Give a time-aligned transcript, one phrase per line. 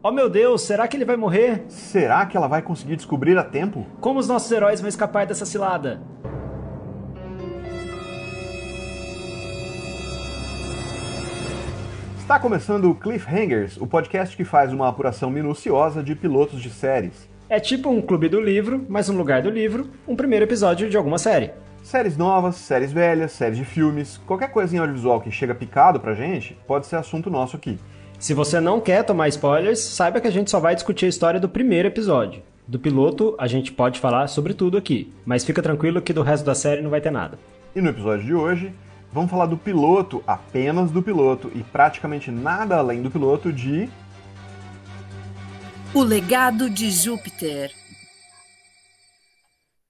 [0.00, 1.64] Oh meu Deus, será que ele vai morrer?
[1.68, 3.84] Será que ela vai conseguir descobrir a tempo?
[4.00, 6.00] Como os nossos heróis vão escapar dessa cilada?
[12.16, 17.28] Está começando o Cliffhangers, o podcast que faz uma apuração minuciosa de pilotos de séries.
[17.48, 20.96] É tipo um clube do livro, mas no lugar do livro, um primeiro episódio de
[20.96, 21.50] alguma série.
[21.82, 26.14] Séries novas, séries velhas, séries de filmes, qualquer coisa em audiovisual que chega picado pra
[26.14, 27.80] gente, pode ser assunto nosso aqui.
[28.18, 31.38] Se você não quer tomar spoilers, saiba que a gente só vai discutir a história
[31.38, 32.42] do primeiro episódio.
[32.66, 36.44] Do piloto, a gente pode falar sobre tudo aqui, mas fica tranquilo que do resto
[36.44, 37.38] da série não vai ter nada.
[37.76, 38.74] E no episódio de hoje,
[39.12, 43.88] vamos falar do piloto, apenas do piloto, e praticamente nada além do piloto de.
[45.94, 47.70] O Legado de Júpiter.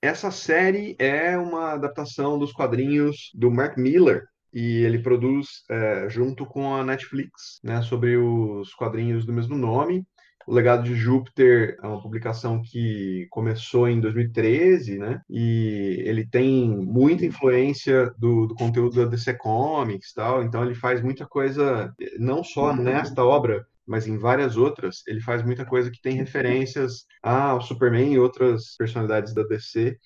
[0.03, 6.47] Essa série é uma adaptação dos quadrinhos do Mark Miller, e ele produz é, junto
[6.47, 10.05] com a Netflix, né, sobre os quadrinhos do mesmo nome.
[10.47, 15.21] O Legado de Júpiter é uma publicação que começou em 2013, né?
[15.29, 20.43] E ele tem muita influência do, do conteúdo da DC Comics, tal.
[20.43, 25.03] Então ele faz muita coisa, não só nesta obra, mas em várias outras.
[25.07, 29.99] Ele faz muita coisa que tem referências ao Superman e outras personalidades da DC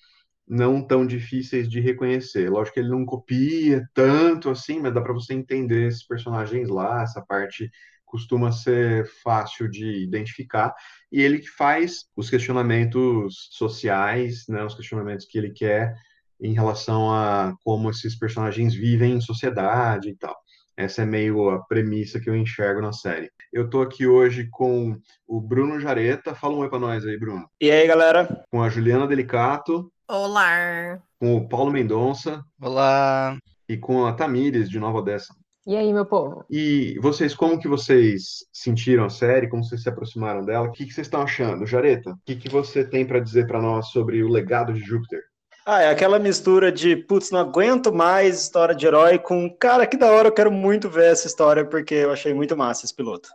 [0.47, 2.49] não tão difíceis de reconhecer.
[2.49, 7.03] Lógico que ele não copia tanto assim, mas dá para você entender esses personagens lá,
[7.03, 7.69] essa parte
[8.05, 10.71] costuma ser fácil de identificar,
[11.11, 15.95] e ele que faz os questionamentos sociais, né, os questionamentos que ele quer
[16.39, 20.35] em relação a como esses personagens vivem em sociedade e tal.
[20.75, 23.31] Essa é meio a premissa que eu enxergo na série.
[23.51, 24.95] Eu tô aqui hoje com
[25.27, 26.33] o Bruno Jareta.
[26.33, 27.47] Fala um oi pra nós aí, Bruno.
[27.61, 28.43] E aí, galera?
[28.51, 29.91] Com a Juliana Delicato.
[30.15, 31.01] Olá!
[31.19, 32.45] Com o Paulo Mendonça.
[32.61, 33.35] Olá!
[33.67, 35.33] E com a Tamires, de Nova Odessa.
[35.65, 36.45] E aí, meu povo?
[36.51, 39.49] E vocês, como que vocês sentiram a série?
[39.49, 40.67] Como vocês se aproximaram dela?
[40.67, 41.65] O que, que vocês estão achando?
[41.65, 45.19] Jareta, o que, que você tem para dizer para nós sobre o legado de Júpiter?
[45.65, 49.95] Ah, é aquela mistura de, putz, não aguento mais história de herói com, cara, que
[49.95, 53.29] da hora, eu quero muito ver essa história, porque eu achei muito massa esse piloto.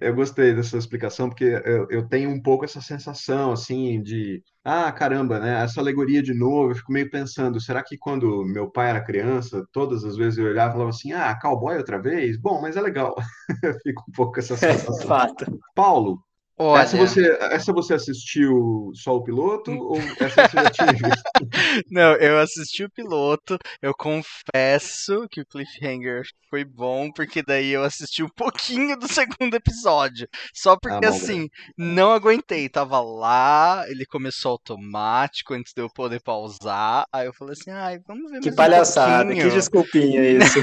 [0.00, 4.92] Eu gostei dessa explicação, porque eu, eu tenho um pouco essa sensação, assim, de, ah,
[4.92, 8.90] caramba, né, essa alegoria de novo, eu fico meio pensando, será que quando meu pai
[8.90, 12.36] era criança, todas as vezes eu olhava e falava assim, ah, cowboy outra vez?
[12.36, 13.12] Bom, mas é legal.
[13.64, 15.08] eu fico um pouco com essa sensação.
[15.08, 15.58] Fato.
[15.74, 16.22] Paulo,
[16.58, 21.22] Olha, essa, você, essa você assistiu só o piloto ou essa você já tinha visto?
[21.90, 27.82] não, eu assisti o piloto, eu confesso que o cliffhanger foi bom, porque daí eu
[27.82, 30.28] assisti um pouquinho do segundo episódio.
[30.54, 32.68] Só porque, Ah, bom, assim, não aguentei.
[32.68, 37.06] Tava lá, ele começou automático antes de eu poder pausar.
[37.12, 40.58] Aí eu falei assim, ai, vamos ver Que mais um palhaçada, que pouquinho." desculpinha isso.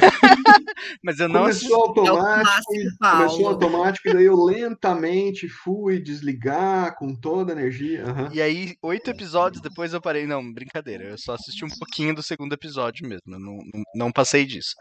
[1.03, 1.67] Mas eu não assisti.
[1.69, 3.17] Começou automático, Paulo.
[3.17, 8.05] começou automático, e daí eu lentamente fui desligar com toda a energia.
[8.05, 8.29] aham.
[8.33, 10.25] E aí, oito episódios depois eu parei.
[10.25, 11.05] Não, brincadeira.
[11.05, 13.21] Eu só assisti um pouquinho do segundo episódio mesmo.
[13.27, 14.73] Eu não, não, não passei disso.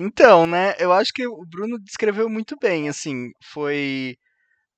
[0.00, 0.74] Então, né?
[0.78, 2.88] Eu acho que o Bruno descreveu muito bem.
[2.88, 4.16] Assim, foi.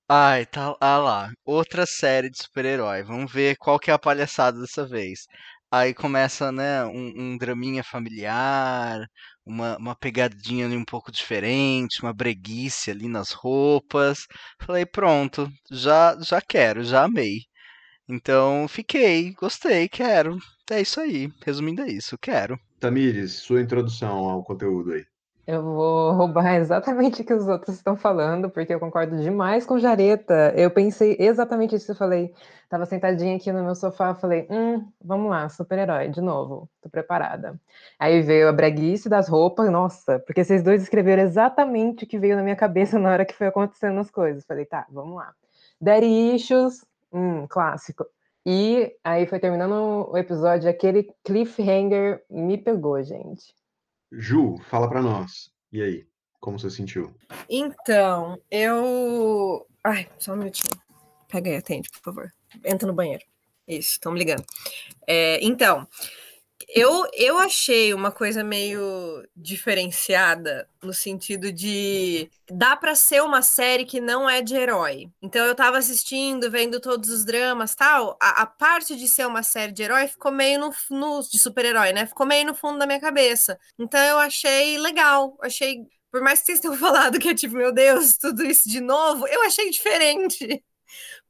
[0.09, 1.31] Ai, tá ah lá.
[1.44, 3.03] Outra série de super-herói.
[3.03, 5.26] Vamos ver qual que é a palhaçada dessa vez.
[5.70, 9.06] Aí começa, né, um, um draminha familiar,
[9.44, 14.26] uma, uma pegadinha ali um pouco diferente, uma breguice ali nas roupas.
[14.60, 17.41] Falei, pronto, já, já quero, já amei.
[18.08, 20.38] Então, fiquei, gostei, quero.
[20.70, 21.31] É isso aí.
[21.44, 22.58] Resumindo, é isso, quero.
[22.81, 25.04] Tamires, sua introdução ao conteúdo aí.
[25.47, 29.78] Eu vou roubar exatamente o que os outros estão falando, porque eu concordo demais com
[29.78, 30.53] Jareta.
[30.56, 31.91] Eu pensei exatamente isso.
[31.91, 32.32] Eu falei,
[32.69, 37.60] tava sentadinha aqui no meu sofá, falei, hum, vamos lá, super-herói, de novo, tô preparada.
[37.98, 42.36] Aí veio a breguice das roupas, nossa, porque vocês dois escreveram exatamente o que veio
[42.36, 44.44] na minha cabeça na hora que foi acontecendo as coisas.
[44.44, 45.32] Falei, tá, vamos lá.
[45.81, 48.06] Daddy Issues, hum, clássico.
[48.47, 53.54] E aí foi terminando o episódio, aquele cliffhanger me pegou, gente.
[54.12, 55.50] Ju, fala pra nós.
[55.72, 56.06] E aí,
[56.38, 57.14] como você sentiu?
[57.48, 59.66] Então, eu.
[59.82, 60.78] Ai, só um minutinho.
[61.28, 62.32] Pega aí, atende, por favor.
[62.64, 63.25] Entra no banheiro.
[63.66, 64.44] Isso, estão me ligando.
[65.06, 65.88] É, então,
[66.69, 73.85] eu, eu achei uma coisa meio diferenciada no sentido de dá para ser uma série
[73.85, 75.11] que não é de herói.
[75.23, 79.43] Então eu tava assistindo, vendo todos os dramas, tal, a, a parte de ser uma
[79.43, 82.06] série de herói ficou meio no, no de super-herói, né?
[82.06, 83.59] Ficou meio no fundo da minha cabeça.
[83.79, 87.73] Então eu achei legal, achei por mais que vocês tenham falado que é tipo, meu
[87.73, 90.62] Deus, tudo isso de novo, eu achei diferente.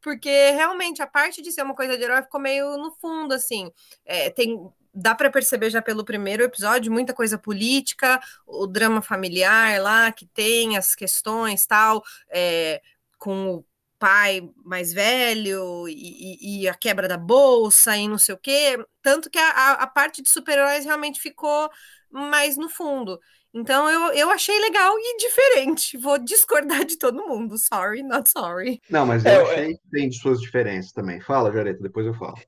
[0.02, 3.70] Porque realmente a parte de ser uma coisa de herói ficou meio no fundo, assim.
[4.05, 4.58] É, tem,
[4.94, 10.26] dá para perceber já pelo primeiro episódio muita coisa política, o drama familiar lá que
[10.26, 12.82] tem as questões tal, é,
[13.18, 13.64] com o
[13.98, 18.76] pai mais velho e, e, a quebra da bolsa e não sei o quê.
[19.00, 21.70] Tanto que a, a parte de super-heróis realmente ficou
[22.10, 23.20] mais no fundo.
[23.54, 25.96] Então eu, eu achei legal e diferente.
[25.98, 27.56] Vou discordar de todo mundo.
[27.58, 28.80] Sorry, not sorry.
[28.90, 31.20] Não, mas eu é, achei que tem suas diferenças também.
[31.20, 32.38] Fala, Jareta, depois eu falo.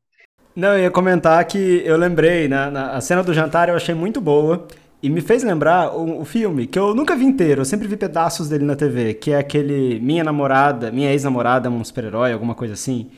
[0.57, 3.95] Não, eu ia comentar que eu lembrei, na, na a cena do jantar eu achei
[3.95, 4.67] muito boa.
[5.03, 7.95] E me fez lembrar o, o, filme, que eu nunca vi inteiro, eu sempre vi
[7.95, 12.55] pedaços dele na TV, que é aquele Minha Namorada, Minha Ex-Namorada é um super-herói, alguma
[12.55, 13.11] coisa assim.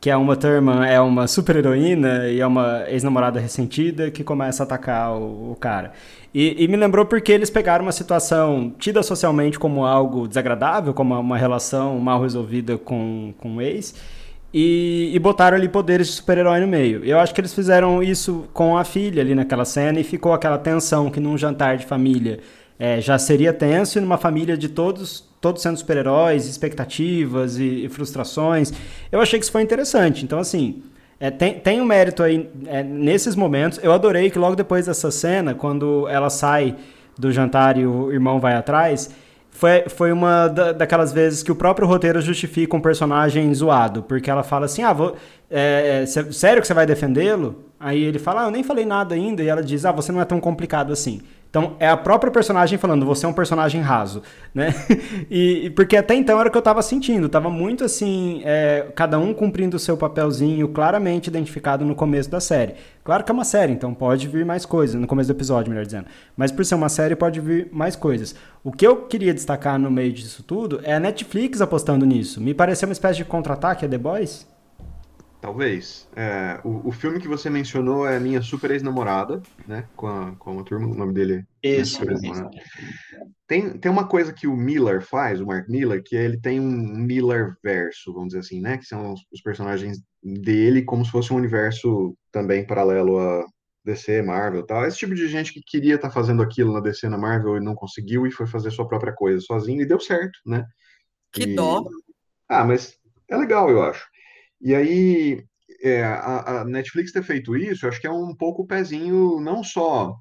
[0.00, 4.64] Que é uma turma, é uma super-heroína e é uma ex-namorada ressentida que começa a
[4.64, 5.92] atacar o, o cara.
[6.32, 11.18] E, e, me lembrou porque eles pegaram uma situação tida socialmente como algo desagradável, como
[11.18, 13.94] uma relação mal resolvida com, com o ex,
[14.58, 17.04] e, e botaram ali poderes de super-herói no meio.
[17.04, 20.56] Eu acho que eles fizeram isso com a filha ali naquela cena e ficou aquela
[20.56, 22.40] tensão que num jantar de família
[22.78, 27.88] é, já seria tenso e numa família de todos todos sendo super-heróis, expectativas e, e,
[27.90, 28.72] frustrações.
[29.12, 30.24] Eu achei que isso foi interessante.
[30.24, 30.82] Então, assim,
[31.20, 33.78] é, tem, tem um mérito aí é, nesses momentos.
[33.82, 36.74] Eu adorei que logo depois dessa cena, quando ela sai
[37.16, 39.10] do jantar e o irmão vai atrás,
[39.56, 44.30] foi, foi uma da, daquelas vezes que o próprio roteiro justifica um personagem zoado, porque
[44.30, 45.16] ela fala assim: ah, vou,
[45.50, 47.64] é, é sério que você vai defendê-lo?
[47.80, 50.20] Aí ele fala: ah, eu nem falei nada ainda, e ela diz: ah, você não
[50.20, 51.22] é tão complicado assim.
[51.48, 54.22] Então, é a própria personagem falando, você é um personagem raso,
[54.54, 54.74] né?
[55.30, 59.18] e, porque até então era o que eu tava sentindo, tava muito assim, é, cada
[59.18, 62.74] um cumprindo o seu papelzinho claramente identificado no começo da série.
[63.02, 65.86] Claro que é uma série, então pode vir mais coisas, no começo do episódio, melhor
[65.86, 66.06] dizendo.
[66.36, 68.34] Mas por ser uma série, pode vir mais coisas.
[68.62, 72.40] O que eu queria destacar no meio disso tudo é a Netflix apostando nisso.
[72.40, 74.55] Me pareceu uma espécie de contra-ataque a The Boys.
[75.46, 76.08] Talvez.
[76.16, 79.88] É, o, o filme que você mencionou é Minha Super Ex-Namorada, né?
[79.94, 82.00] Com a, com a turma, o nome dele é Isso.
[83.46, 86.96] Tem, tem uma coisa que o Miller faz, o Mark Miller, que ele tem um
[86.96, 88.76] Miller verso, vamos dizer assim, né?
[88.76, 93.46] Que são os, os personagens dele como se fosse um universo também paralelo a
[93.84, 94.84] DC, Marvel e tal.
[94.84, 97.60] Esse tipo de gente que queria estar tá fazendo aquilo na DC, na Marvel e
[97.60, 100.66] não conseguiu e foi fazer sua própria coisa sozinho e deu certo, né?
[101.30, 101.54] Que e...
[101.54, 101.84] dó!
[102.48, 102.98] Ah, mas
[103.30, 104.08] é legal, eu acho.
[104.60, 105.44] E aí,
[105.82, 109.62] é, a, a, Netflix ter feito isso, acho que é um pouco o pezinho, não
[109.62, 110.16] só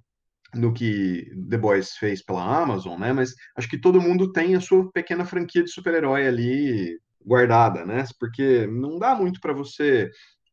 [0.53, 3.11] no que The Boys fez pela Amazon, né?
[3.13, 8.03] Mas acho que todo mundo tem a sua pequena franquia de super-herói ali guardada, né?
[8.19, 10.09] Porque não dá muito para você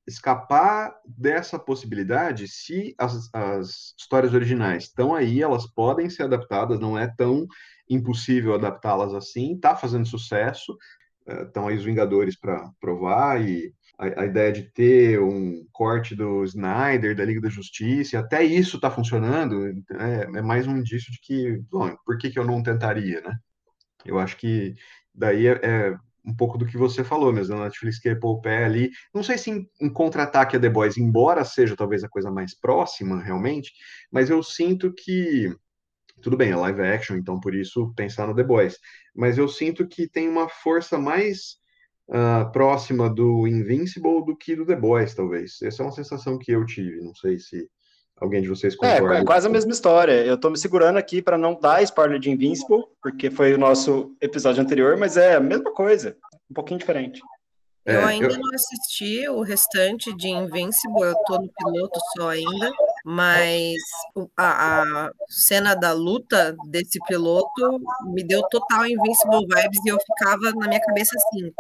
[0.07, 6.99] escapar dessa possibilidade se as, as histórias originais estão aí, elas podem ser adaptadas, não
[6.99, 7.47] é tão
[7.89, 10.77] impossível adaptá-las assim, tá fazendo sucesso,
[11.27, 16.45] estão aí os Vingadores para provar e a, a, ideia de ter um corte do
[16.45, 21.21] Snyder, da Liga da Justiça, até isso está funcionando, é, é, mais um indício de
[21.21, 23.37] que, bom, por que, que eu não tentaria, né?
[24.05, 24.75] Eu acho que
[25.15, 28.41] daí é, é um pouco do que você falou mesmo, a Netflix quer pôr o
[28.41, 32.09] pé ali, não sei se em, em contra-ataque a The Boys, embora seja talvez a
[32.09, 33.73] coisa mais próxima, realmente,
[34.11, 35.55] mas eu sinto que
[36.23, 38.79] tudo bem, é live action, então por isso pensar no The Boys.
[39.15, 41.59] Mas eu sinto que tem uma força mais
[42.09, 45.61] uh, próxima do Invincible do que do The Boys, talvez.
[45.63, 47.01] Essa é uma sensação que eu tive.
[47.03, 47.69] Não sei se
[48.17, 49.19] alguém de vocês é, concorda.
[49.19, 50.25] É, é quase a mesma história.
[50.25, 54.17] Eu tô me segurando aqui para não dar spoiler de Invincible, porque foi o nosso
[54.21, 56.17] episódio anterior, mas é a mesma coisa,
[56.51, 57.21] um pouquinho diferente.
[57.85, 58.39] Eu é, ainda eu...
[58.39, 62.73] não assisti o restante de Invincible, eu tô no piloto só ainda,
[63.05, 63.77] mas
[64.37, 67.81] a, a, cena da luta desse piloto
[68.13, 71.51] me deu total Invincible vibes e eu ficava na minha cabeça assim: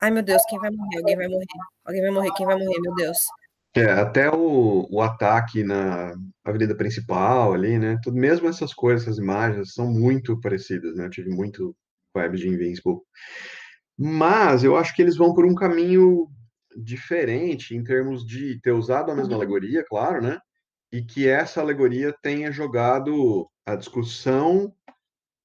[0.00, 0.98] ai meu Deus, quem vai morrer?
[0.98, 1.46] Alguém vai morrer.
[1.84, 3.18] Alguém vai morrer, quem vai morrer, meu Deus.
[3.74, 7.98] É, até o, o ataque na avenida principal ali, né?
[8.02, 11.04] Tudo, mesmo essas coisas, essas imagens são muito parecidas, né?
[11.04, 11.76] Eu tive muito
[12.14, 13.00] vibe de Invincible.
[13.98, 16.26] Mas eu acho que eles vão por um caminho
[16.74, 19.36] diferente em termos de ter usado a mesma uhum.
[19.40, 20.38] alegoria, claro, né?
[20.96, 24.74] E que essa alegoria tenha jogado a discussão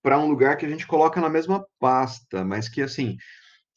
[0.02, 3.18] para um lugar que a gente coloca na mesma pasta, mas que assim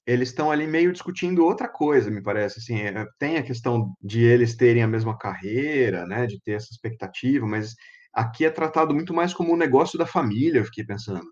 [0.07, 2.61] eles estão ali meio discutindo outra coisa, me parece.
[2.61, 6.28] Assim, é, tem a questão de eles terem a mesma carreira, né?
[6.28, 7.75] De ter essa expectativa, mas
[8.12, 10.61] aqui é tratado muito mais como um negócio da família.
[10.61, 11.23] Eu fiquei pensando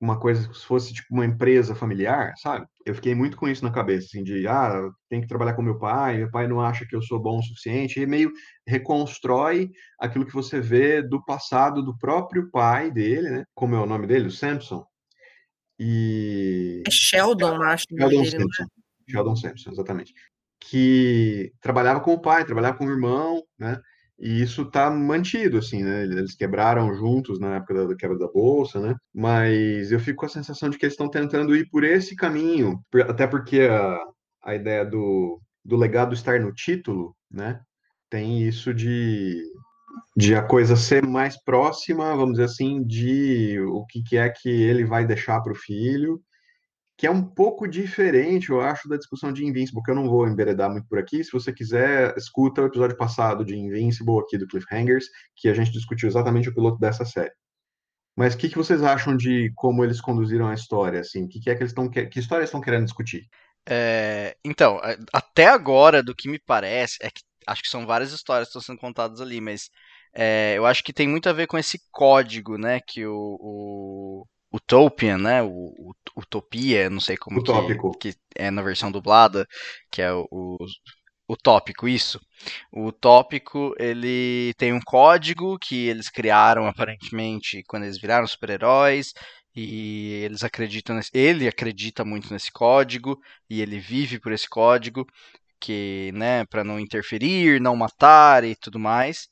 [0.00, 2.66] uma coisa se fosse tipo uma empresa familiar, sabe?
[2.86, 5.78] Eu fiquei muito com isso na cabeça, assim, de ah, tem que trabalhar com meu
[5.78, 8.32] pai, meu pai não acha que eu sou bom o suficiente, e meio
[8.66, 13.44] reconstrói aquilo que você vê do passado do próprio pai dele, né?
[13.54, 14.28] Como é o nome dele?
[14.28, 14.84] O Samson.
[15.78, 17.84] E é Sheldon, acho.
[17.90, 18.30] Sheldon dele, é?
[18.30, 18.66] Sampson.
[19.08, 20.14] Sheldon Sampson, exatamente.
[20.58, 23.78] Que trabalhava com o pai, trabalhava com o irmão, né?
[24.20, 26.02] E isso está mantido, assim, né?
[26.02, 28.94] Eles quebraram juntos na época da quebra da bolsa, né?
[29.14, 32.78] Mas eu fico com a sensação de que eles estão tentando ir por esse caminho,
[33.08, 33.98] até porque a,
[34.44, 37.60] a ideia do, do legado estar no título, né?
[38.10, 39.42] Tem isso de,
[40.16, 44.50] de a coisa ser mais próxima, vamos dizer assim, de o que, que é que
[44.50, 46.20] ele vai deixar para o filho
[47.00, 50.28] que é um pouco diferente, eu acho, da discussão de Invincible, que eu não vou
[50.28, 51.24] enveredar muito por aqui.
[51.24, 55.72] Se você quiser, escuta o episódio passado de Invincible aqui do Cliffhangers, que a gente
[55.72, 57.32] discutiu exatamente o piloto dessa série.
[58.14, 61.00] Mas o que, que vocês acham de como eles conduziram a história?
[61.00, 63.26] Assim, que, que é que eles estão que história estão querendo discutir?
[63.66, 64.78] É, então,
[65.10, 68.74] até agora, do que me parece, é que acho que são várias histórias que estão
[68.74, 69.70] sendo contadas ali, mas
[70.14, 74.26] é, eu acho que tem muito a ver com esse código, né, que o, o
[74.52, 75.42] Utopian, né?
[75.42, 79.46] O, o Utopia, não sei como que, que, é na versão dublada,
[79.90, 80.56] que é o, o,
[81.28, 82.20] o tópico, isso.
[82.72, 89.12] O tópico, ele tem um código que eles criaram aparentemente quando eles viraram super-heróis
[89.54, 95.06] e eles acreditam nesse, ele acredita muito nesse código e ele vive por esse código
[95.60, 99.28] que, né, para não interferir, não matar e tudo mais.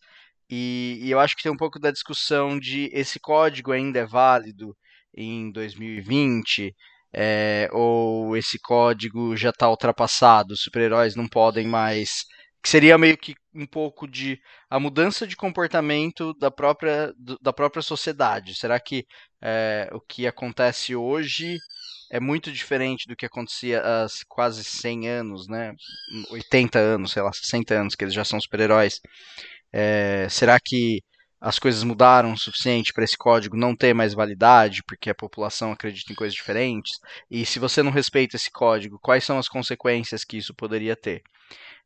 [0.51, 4.07] E, e eu acho que tem um pouco da discussão de esse código ainda é
[4.07, 4.77] válido
[5.19, 6.73] em 2020,
[7.13, 12.11] é, ou esse código já está ultrapassado, os super-heróis não podem mais.
[12.63, 17.83] Que seria meio que um pouco de a mudança de comportamento da própria, da própria
[17.83, 18.55] sociedade.
[18.55, 19.05] Será que
[19.43, 21.57] é, o que acontece hoje
[22.11, 25.73] é muito diferente do que acontecia há quase 100 anos, né?
[26.31, 29.01] 80 anos, sei lá, 60 anos que eles já são super-heróis.
[29.73, 31.01] É, será que
[31.40, 35.73] as coisas mudaram o suficiente para esse código não ter mais validade, porque a população
[35.73, 36.99] acredita em coisas diferentes,
[37.30, 41.23] e se você não respeita esse código, quais são as consequências que isso poderia ter?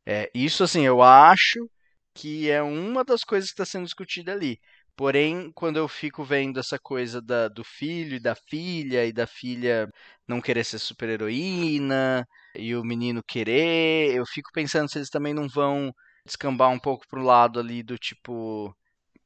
[0.05, 1.69] É, isso, assim, eu acho
[2.13, 4.59] que é uma das coisas que está sendo discutida ali.
[4.95, 9.25] Porém, quando eu fico vendo essa coisa da, do filho e da filha, e da
[9.25, 9.89] filha
[10.27, 15.47] não querer ser super-heroína, e o menino querer, eu fico pensando se eles também não
[15.47, 15.91] vão
[16.25, 18.73] descambar um pouco pro lado ali do tipo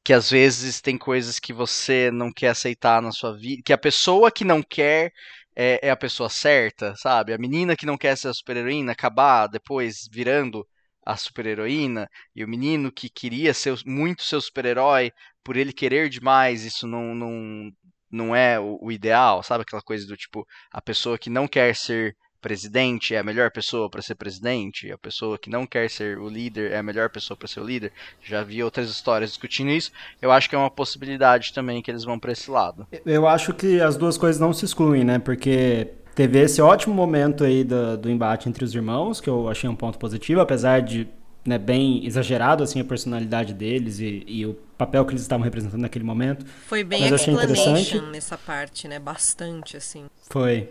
[0.07, 3.77] que às vezes tem coisas que você não quer aceitar na sua vida, que a
[3.77, 5.11] pessoa que não quer
[5.53, 7.33] é, é a pessoa certa, sabe?
[7.33, 10.65] A menina que não quer ser a super-heroína acabar depois virando
[11.05, 15.11] a super-heroína, e o menino que queria ser muito seu super-herói,
[15.43, 17.69] por ele querer demais, isso não, não,
[18.09, 19.63] não é o, o ideal, sabe?
[19.63, 22.15] Aquela coisa do tipo, a pessoa que não quer ser
[22.47, 26.29] presidente é a melhor pessoa para ser presidente, a pessoa que não quer ser o
[26.29, 27.91] líder é a melhor pessoa para ser o líder.
[28.23, 29.91] Já vi outras histórias discutindo isso.
[30.21, 32.87] Eu acho que é uma possibilidade também que eles vão para esse lado.
[33.05, 35.19] Eu acho que as duas coisas não se excluem, né?
[35.19, 39.69] Porque teve esse ótimo momento aí do, do embate entre os irmãos, que eu achei
[39.69, 41.05] um ponto positivo, apesar de
[41.45, 45.81] né, bem exagerado assim a personalidade deles e, e, o papel que eles estavam representando
[45.81, 46.45] naquele momento.
[46.65, 48.99] Foi bem Mas achei interessante nessa parte, né?
[48.99, 50.05] Bastante assim.
[50.29, 50.69] Foi.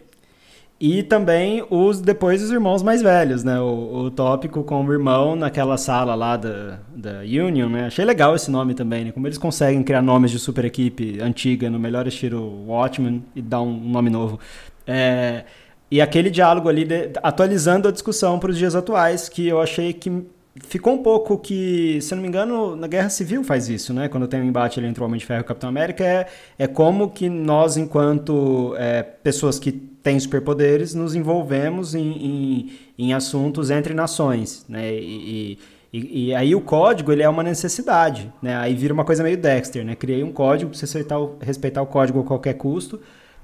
[0.78, 3.59] E também os depois os irmãos mais velhos, né?
[3.59, 7.87] O, o tópico com o irmão naquela sala lá da, da Union, né?
[7.87, 9.12] Achei legal esse nome também, né?
[9.12, 13.62] Como eles conseguem criar nomes de super equipe antiga no melhor estilo Watchmen e dar
[13.62, 14.38] um nome novo.
[14.87, 15.45] É,
[15.90, 19.95] e aquele diálogo ali de, atualizando a discussão para os dias atuais, que eu achei
[19.95, 20.26] que
[20.62, 24.08] ficou um pouco que, se não me engano, na Guerra Civil faz isso, né?
[24.08, 26.26] Quando tem um embate entre o Homem de Ferro e o Capitão América, é,
[26.58, 33.12] é como que nós, enquanto é, pessoas que tem superpoderes, nos envolvemos em, em, em
[33.12, 34.92] assuntos entre nações, né?
[34.94, 35.58] E,
[35.92, 38.56] e, e, aí o código ele é uma necessidade, né?
[38.56, 39.94] Aí vira uma coisa meio Dexter, né?
[39.94, 43.00] Criei um código para respeitar o, respeitar o código a qualquer custo,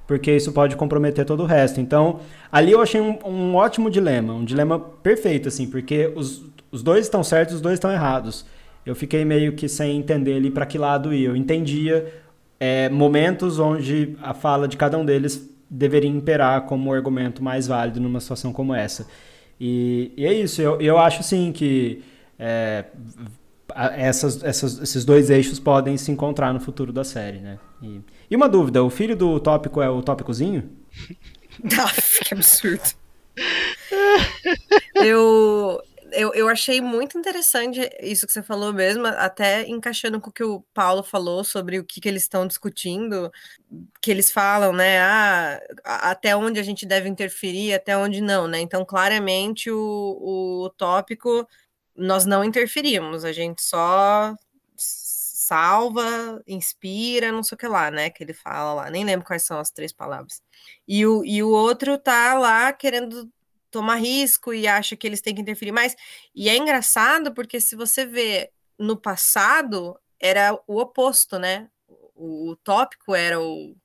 [0.06, 1.80] porque isso pode comprometer todo o resto.
[1.80, 6.42] Então, ali eu achei um, um ótimo dilema, um dilema perfeito, assim, porque os,
[6.72, 8.44] os dois estão certos, os dois estão errados.
[8.84, 11.24] Eu fiquei meio que sem entender ali para que lado ir.
[11.24, 12.12] Eu entendia
[12.58, 18.00] é, momentos onde a fala de cada um deles deveria imperar como argumento mais válido
[18.00, 19.06] numa situação como essa.
[19.60, 22.02] E, e é isso, eu, eu acho sim que
[22.38, 22.86] é,
[23.96, 27.58] essas, essas, esses dois eixos podem se encontrar no futuro da série, né?
[27.82, 28.00] E,
[28.30, 30.68] e uma dúvida, o filho do tópico é o tópicozinho?
[32.24, 32.82] que absurdo.
[34.96, 35.80] eu,
[36.12, 40.44] eu, eu achei muito interessante isso que você falou mesmo, até encaixando com o que
[40.44, 43.30] o Paulo falou sobre o que, que eles estão discutindo,
[44.00, 45.00] que eles falam, né?
[45.00, 48.60] Ah, até onde a gente deve interferir, até onde não, né?
[48.60, 51.46] Então, claramente, o, o tópico
[51.96, 54.34] nós não interferimos, a gente só
[54.76, 58.10] salva, inspira, não sei o que lá, né?
[58.10, 60.42] Que ele fala lá, nem lembro quais são as três palavras.
[60.88, 63.30] E o, e o outro tá lá querendo
[63.72, 65.96] tomar risco e acha que eles têm que interferir mais.
[66.34, 71.68] E é engraçado porque se você vê no passado era o oposto, né?
[72.14, 73.76] O, o tópico era o,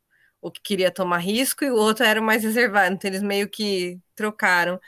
[0.42, 2.94] o que queria tomar risco e o outro era o mais reservado.
[2.96, 4.80] Então eles meio que trocaram,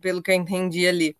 [0.00, 1.16] pelo que eu entendi ali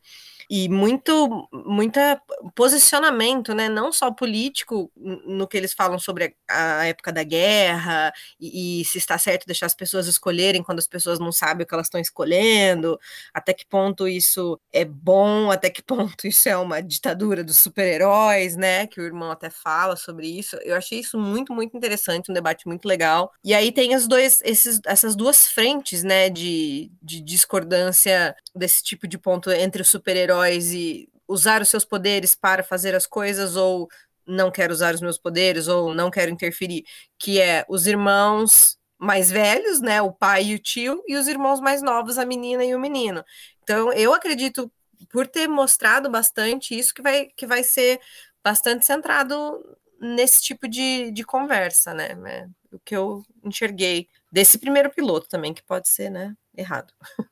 [0.54, 2.20] e muito muita
[2.54, 8.82] posicionamento, né, não só político no que eles falam sobre a, época da guerra e,
[8.82, 11.72] e, se está certo deixar as pessoas escolherem quando as pessoas não sabem o que
[11.72, 13.00] elas estão escolhendo,
[13.32, 18.54] até que ponto isso é bom, até que ponto isso é uma ditadura dos super-heróis,
[18.54, 20.56] né, que o irmão até fala sobre isso.
[20.56, 23.32] Eu achei isso muito muito interessante, um debate muito legal.
[23.42, 29.08] E aí tem as dois esses, essas duas frentes, né, de, de discordância desse tipo
[29.08, 33.56] de ponto entre os super-heróis heróis e usar os seus poderes para fazer as coisas
[33.56, 33.88] ou
[34.26, 36.84] não quero usar os meus poderes ou não quero interferir,
[37.18, 41.60] que é os irmãos mais velhos, né, o pai e o tio, e os irmãos
[41.60, 43.24] mais novos, a menina e o menino.
[43.62, 44.70] Então, eu acredito
[45.10, 48.00] por ter mostrado bastante isso que vai que vai ser
[48.44, 49.60] bastante centrado
[50.00, 52.10] nesse tipo de, de conversa, né?
[52.26, 56.92] É o que eu enxerguei desse primeiro piloto também, que pode ser, né, errado.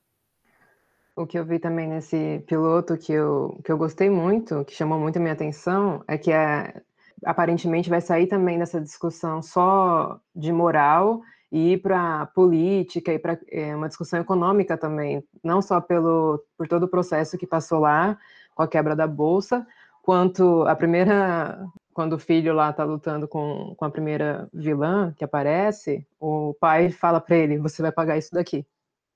[1.20, 4.98] O que eu vi também nesse piloto que eu, que eu gostei muito, que chamou
[4.98, 6.80] muito a minha atenção, é que é,
[7.26, 11.20] aparentemente vai sair também dessa discussão só de moral
[11.52, 16.66] e ir para política e para é, uma discussão econômica também, não só pelo por
[16.66, 18.16] todo o processo que passou lá
[18.54, 19.66] com a quebra da bolsa,
[20.02, 21.62] quanto a primeira
[21.92, 26.90] quando o filho lá está lutando com, com a primeira vilã que aparece, o pai
[26.90, 28.64] fala para ele: você vai pagar isso daqui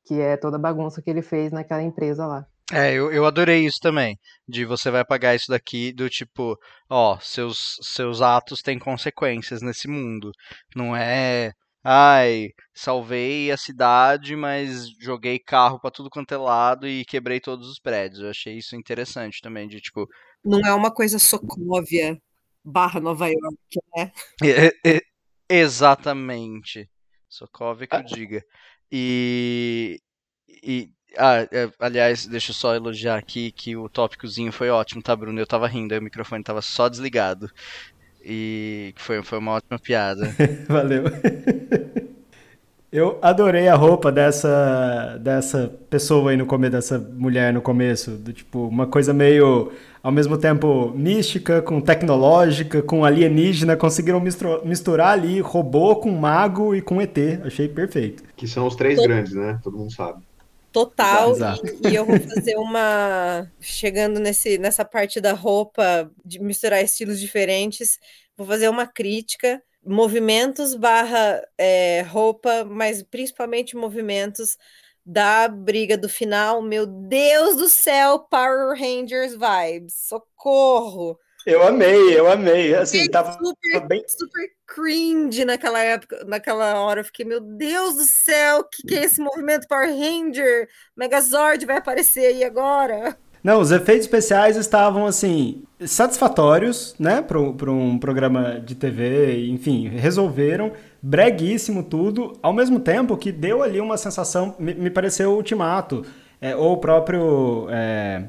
[0.05, 2.47] que é toda a bagunça que ele fez naquela empresa lá.
[2.73, 4.19] É, eu, eu adorei isso também.
[4.49, 6.59] De você vai pagar isso daqui, do tipo,
[6.89, 10.31] ó, seus, seus atos têm consequências nesse mundo.
[10.75, 17.05] Não é, ai, salvei a cidade, mas joguei carro para tudo quanto é lado e
[17.05, 18.21] quebrei todos os prédios.
[18.21, 20.09] Eu achei isso interessante também, de tipo.
[20.43, 22.19] Não é uma coisa Sokovia
[22.65, 23.59] barra Nova York,
[23.95, 24.13] né?
[24.43, 25.01] É, é,
[25.49, 26.89] exatamente.
[27.29, 28.43] Sokovia que eu diga.
[28.97, 30.01] E.
[30.63, 35.15] e ah, é, aliás, deixa eu só elogiar aqui que o tópicozinho foi ótimo, tá,
[35.17, 35.41] Bruno?
[35.41, 37.51] Eu tava rindo, aí o microfone tava só desligado.
[38.23, 40.33] E foi, foi uma ótima piada.
[40.69, 41.05] Valeu.
[42.91, 48.33] Eu adorei a roupa dessa dessa pessoa aí no começo, dessa mulher no começo, do
[48.33, 49.73] tipo, uma coisa meio
[50.05, 54.23] ao mesmo tempo mística, com tecnológica, com alienígena, conseguiram
[54.63, 57.17] misturar ali robô com mago e com ET.
[57.43, 58.23] Achei perfeito.
[58.37, 59.59] Que são os três grandes, né?
[59.65, 60.23] Todo mundo sabe.
[60.71, 61.67] Total, Exato.
[61.83, 63.51] E, e, eu vou fazer uma.
[63.59, 67.99] Chegando nesse, nessa parte da roupa, de misturar estilos diferentes,
[68.37, 74.57] vou fazer uma crítica movimentos barra é, roupa, mas principalmente movimentos
[75.05, 76.63] da briga do final.
[76.63, 81.19] Meu Deus do céu, Power Rangers vibes, socorro!
[81.47, 82.75] Eu amei, eu amei.
[82.75, 84.03] Assim, tava super, bem...
[84.09, 87.01] super cringe naquela época, naquela hora.
[87.01, 90.69] Eu fiquei, meu Deus do céu, o que, que é esse movimento Power Ranger?
[90.97, 93.19] Megazord vai aparecer aí agora.
[93.45, 100.73] Não, os efeitos especiais estavam, assim, satisfatórios, né, para um programa de TV, enfim, resolveram,
[101.03, 106.07] breguíssimo tudo, ao mesmo tempo que deu ali uma sensação, me, me pareceu Ultimato,
[106.41, 107.67] é, ou o próprio...
[107.69, 108.25] É,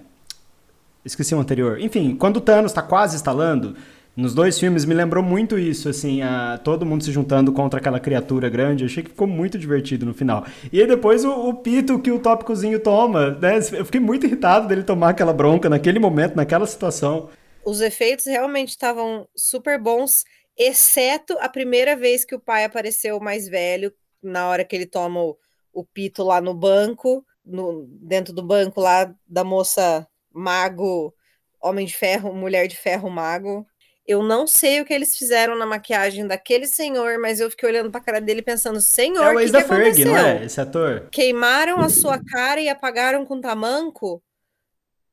[1.06, 1.80] esqueci o anterior.
[1.80, 3.74] Enfim, quando o Thanos está quase instalando,
[4.16, 8.00] nos dois filmes me lembrou muito isso, assim, a, todo mundo se juntando contra aquela
[8.00, 8.86] criatura grande.
[8.86, 10.46] Achei que ficou muito divertido no final.
[10.72, 13.58] E aí depois o, o pito que o tópicozinho toma, né?
[13.74, 17.30] Eu fiquei muito irritado dele tomar aquela bronca naquele momento, naquela situação.
[17.66, 20.24] Os efeitos realmente estavam super bons,
[20.58, 23.92] exceto a primeira vez que o pai apareceu mais velho,
[24.24, 25.38] na hora que ele toma o,
[25.74, 31.14] o pito lá no banco, no, dentro do banco lá da moça mago,
[31.62, 33.66] homem de ferro, mulher de ferro mago.
[34.08, 37.90] Eu não sei o que eles fizeram na maquiagem daquele senhor, mas eu fiquei olhando
[37.90, 40.06] pra cara dele pensando, senhor, é o que, que Ferg, aconteceu?
[40.06, 40.46] não é?
[40.46, 41.10] Esse ator?
[41.12, 44.24] Queimaram a sua cara e apagaram com tamanco?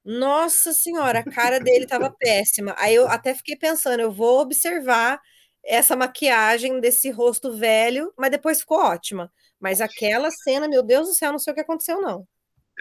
[0.05, 2.75] Nossa senhora, a cara dele tava péssima.
[2.77, 5.19] Aí eu até fiquei pensando, eu vou observar
[5.65, 9.33] essa maquiagem desse rosto velho, mas depois ficou ótima.
[9.59, 12.27] Mas aquela cena, meu Deus do céu, não sei o que aconteceu, não.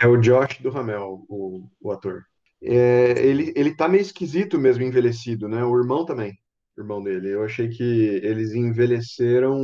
[0.01, 2.25] É o Josh do Ramel, o, o ator
[2.63, 5.63] é, ele, ele tá meio esquisito mesmo envelhecido, né?
[5.63, 6.37] O irmão também,
[6.77, 7.29] o irmão dele.
[7.29, 7.83] Eu achei que
[8.23, 9.57] eles envelheceram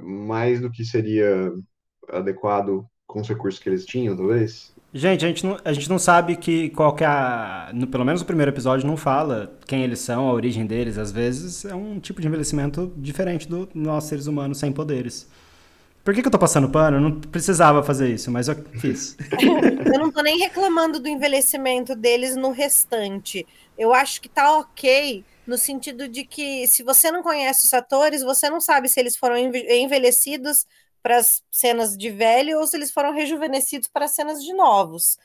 [0.00, 1.52] mais do que seria
[2.08, 4.72] adequado com os recursos que eles tinham, talvez.
[4.94, 7.70] Gente, a gente não, a gente não sabe que qual que é a.
[7.74, 10.98] No, pelo menos o primeiro episódio não fala quem eles são, a origem deles.
[10.98, 15.28] Às vezes é um tipo de envelhecimento diferente do nós seres humanos sem poderes.
[16.04, 16.96] Por que, que eu tô passando pano?
[16.96, 19.16] Eu não precisava fazer isso, mas eu fiz.
[19.94, 23.46] eu não tô nem reclamando do envelhecimento deles no restante.
[23.78, 28.22] Eu acho que tá ok no sentido de que se você não conhece os atores,
[28.22, 30.66] você não sabe se eles foram envelhecidos
[31.02, 35.18] para as cenas de velho ou se eles foram rejuvenescidos para as cenas de novos.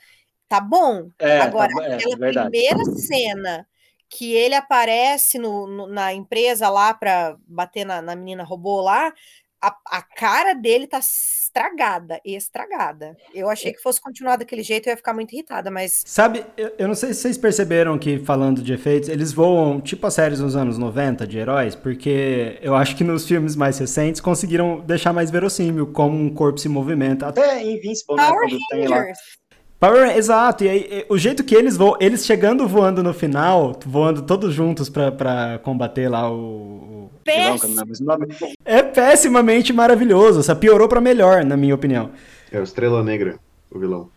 [0.48, 1.10] Tá bom?
[1.18, 3.66] É, Agora, tá, é, aquela primeira cena
[4.08, 9.12] que ele aparece no, no, na empresa lá para bater na, na menina robô lá,
[9.60, 13.16] a, a, cara dele tá estragada, estragada.
[13.34, 16.02] Eu achei que fosse continuar daquele jeito, eu ia ficar muito irritada, mas.
[16.06, 20.06] Sabe, eu, eu, não sei se vocês perceberam que, falando de efeitos, eles voam tipo
[20.06, 24.20] as séries nos anos 90 de heróis, porque eu acho que nos filmes mais recentes
[24.20, 27.28] conseguiram deixar mais verossímil como um corpo se movimenta.
[27.28, 28.28] Até Invincible, né?
[28.28, 29.04] Power Quando tem lá.
[29.80, 34.22] Power, exato, e aí o jeito que eles vão, eles chegando voando no final, voando
[34.22, 37.08] todos juntos pra, combater lá o.
[37.28, 37.82] Péssimo.
[38.64, 42.10] É pessimamente maravilhoso, só piorou para melhor, na minha opinião.
[42.50, 43.38] É o Estrela Negra,
[43.70, 44.10] o vilão.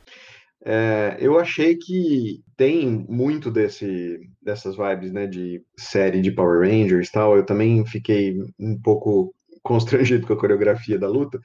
[0.64, 7.10] É, eu achei que tem muito desse, dessas vibes, né, de série de Power Rangers
[7.10, 7.36] e tal.
[7.36, 11.40] Eu também fiquei um pouco constrangido com a coreografia da luta,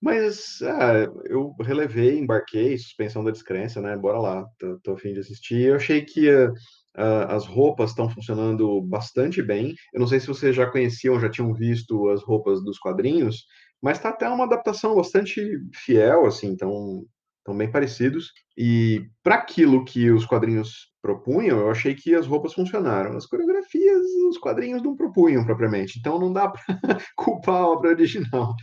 [0.00, 3.96] mas ah, eu relevei, embarquei, suspensão da descrença, né?
[3.96, 5.66] Bora lá, tô, tô a fim de assistir.
[5.66, 6.52] Eu achei que uh,
[6.96, 9.74] uh, as roupas estão funcionando bastante bem.
[9.92, 13.44] Eu não sei se vocês já conheciam, já tinham visto as roupas dos quadrinhos,
[13.82, 15.42] mas tá até uma adaptação bastante
[15.74, 17.04] fiel, assim, então
[17.38, 18.32] estão bem parecidos.
[18.56, 23.16] E para aquilo que os quadrinhos propunham, eu achei que as roupas funcionaram.
[23.16, 26.48] As coreografias, os quadrinhos não propunham propriamente, então não dá
[26.80, 28.54] para culpar a obra original.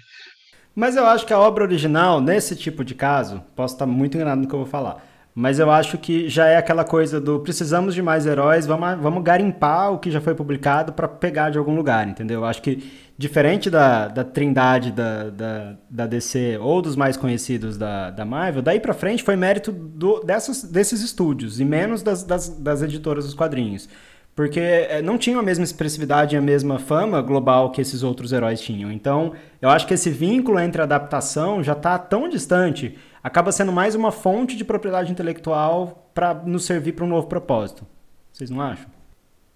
[0.76, 4.42] Mas eu acho que a obra original, nesse tipo de caso, posso estar muito enganado
[4.42, 5.04] no que eu vou falar,
[5.39, 9.21] mas eu acho que já é aquela coisa do precisamos de mais heróis, vamos, vamos
[9.21, 12.39] garimpar o que já foi publicado para pegar de algum lugar, entendeu?
[12.39, 17.78] Eu acho que, diferente da, da trindade da, da, da DC ou dos mais conhecidos
[17.78, 22.23] da, da Marvel, daí para frente foi mérito do, dessas, desses estúdios e menos das,
[22.23, 23.88] das, das editoras dos quadrinhos.
[24.36, 28.32] Porque eh, não tinham a mesma expressividade e a mesma fama global que esses outros
[28.32, 28.91] heróis tinham.
[28.91, 33.96] Então, eu acho que esse vínculo entre adaptação já está tão distante, acaba sendo mais
[33.96, 37.86] uma fonte de propriedade intelectual para nos servir para um novo propósito.
[38.32, 38.88] Vocês não acham?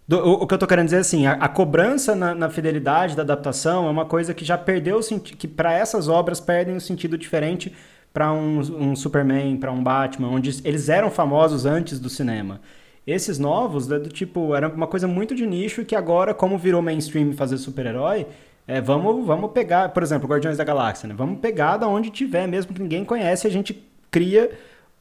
[0.08, 2.50] Do, o, o, que eu estou querendo dizer é assim, a, a cobrança na, na,
[2.50, 6.39] fidelidade da adaptação é uma coisa que já perdeu o sentido, que para essas obras
[6.39, 7.74] perdem um sentido diferente
[8.12, 12.60] para um, um Superman, para um Batman, onde eles eram famosos antes do cinema.
[13.06, 16.82] Esses novos, né, do tipo, era uma coisa muito de nicho que agora, como virou
[16.82, 18.28] mainstream fazer super-herói,
[18.67, 21.15] é, vamos, vamos pegar, por exemplo, Guardiões da Galáxia, né?
[21.15, 24.52] Vamos pegar da onde tiver, mesmo que ninguém conhece, a gente cria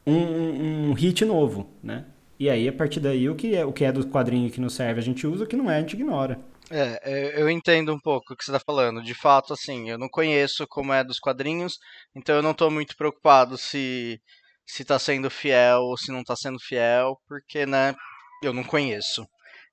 [0.05, 2.05] um, um hit novo, né?
[2.39, 4.73] E aí, a partir daí, o que é, o que é do quadrinho que nos
[4.73, 6.39] serve a gente usa, o que não é a gente ignora.
[6.71, 9.03] É, é eu entendo um pouco o que você está falando.
[9.03, 11.77] De fato, assim, eu não conheço como é dos quadrinhos,
[12.15, 14.19] então eu não estou muito preocupado se
[14.65, 17.93] se tá sendo fiel ou se não tá sendo fiel, porque, né,
[18.41, 19.27] eu não conheço.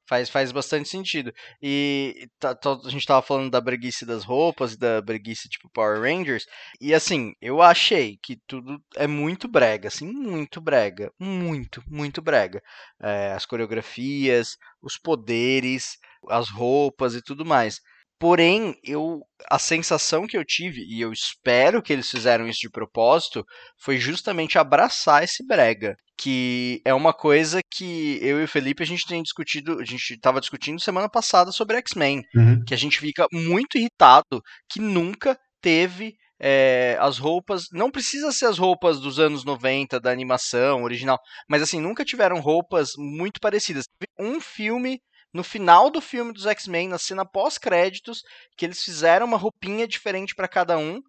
[0.09, 1.33] Faz, faz bastante sentido.
[1.63, 6.01] E tá, tá, a gente tava falando da breguice das roupas da breguice tipo Power
[6.01, 6.47] Rangers.
[6.81, 11.13] E assim, eu achei que tudo é muito brega, assim, muito brega.
[11.19, 12.63] Muito, muito brega.
[13.01, 15.99] É, as coreografias, os poderes,
[16.31, 17.81] as roupas e tudo mais.
[18.19, 22.71] Porém, eu a sensação que eu tive, e eu espero que eles fizeram isso de
[22.71, 23.45] propósito,
[23.81, 25.95] foi justamente abraçar esse brega.
[26.21, 30.15] Que é uma coisa que eu e o Felipe a gente tem discutido, a gente
[30.15, 32.23] estava discutindo semana passada sobre X-Men.
[32.35, 32.65] Uhum.
[32.67, 37.67] Que a gente fica muito irritado que nunca teve é, as roupas.
[37.73, 42.41] Não precisa ser as roupas dos anos 90, da animação original, mas assim, nunca tiveram
[42.41, 43.85] roupas muito parecidas.
[44.19, 45.01] Um filme
[45.33, 48.23] no final do filme dos X-Men, na cena pós-créditos,
[48.57, 51.01] que eles fizeram uma roupinha diferente para cada um,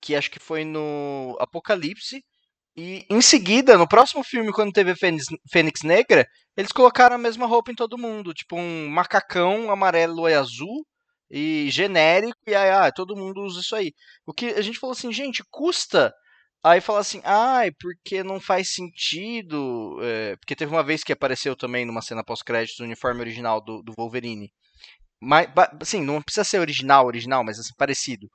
[0.00, 2.22] que acho que foi no Apocalipse.
[2.76, 6.26] E em seguida, no próximo filme, quando teve Fênix, Fênix Negra,
[6.56, 10.86] eles colocaram a mesma roupa em todo mundo, tipo um macacão amarelo e azul
[11.30, 13.92] e genérico, e aí ah, todo mundo usa isso aí.
[14.26, 16.12] O que a gente falou assim, gente, custa
[16.64, 19.98] Aí fala assim, ai, ah, porque não faz sentido.
[20.02, 23.82] É, porque teve uma vez que apareceu também numa cena pós-créditos o uniforme original do,
[23.82, 24.52] do Wolverine.
[25.20, 25.48] Mas,
[25.80, 28.28] assim, não precisa ser original, original, mas assim, parecido.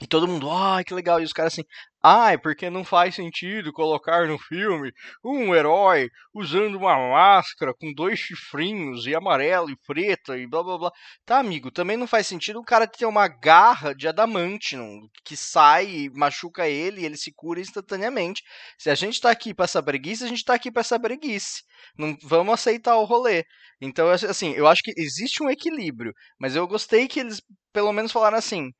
[0.00, 1.20] E todo mundo, ai, que legal.
[1.20, 1.64] E os caras assim,
[2.08, 4.92] ai, porque não faz sentido colocar no filme
[5.24, 10.78] um herói usando uma máscara com dois chifrinhos e amarelo e preto e blá blá
[10.78, 10.92] blá.
[11.24, 14.76] Tá, amigo, também não faz sentido o cara ter uma garra de adamante
[15.24, 18.42] que sai e machuca ele e ele se cura instantaneamente.
[18.78, 21.62] Se a gente tá aqui pra essa breguice, a gente tá aqui pra essa breguice.
[21.98, 23.44] Não vamos aceitar o rolê.
[23.80, 27.42] Então, assim, eu acho que existe um equilíbrio, mas eu gostei que eles
[27.72, 28.70] pelo menos falaram assim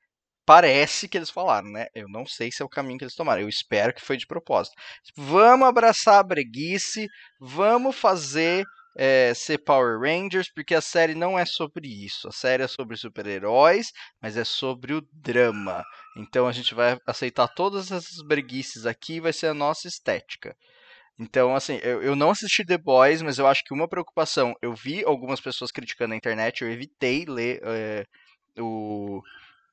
[0.47, 1.89] parece que eles falaram, né?
[1.95, 3.43] Eu não sei se é o caminho que eles tomaram.
[3.43, 4.77] Eu espero que foi de propósito.
[5.17, 7.09] Vamos abraçar a breguice,
[7.41, 8.65] vamos fazer
[8.97, 12.29] é, ser Power Rangers, porque a série não é sobre isso.
[12.29, 13.89] A série é sobre super-heróis,
[14.23, 15.85] mas é sobre o drama.
[16.17, 20.57] Então a gente vai aceitar todas essas breguices aqui, vai ser a nossa estética.
[21.19, 24.55] Então, assim, eu, eu não assisti The Boys, mas eu acho que uma preocupação.
[24.63, 28.05] Eu vi algumas pessoas criticando na internet, eu evitei ler é,
[28.59, 29.23] o,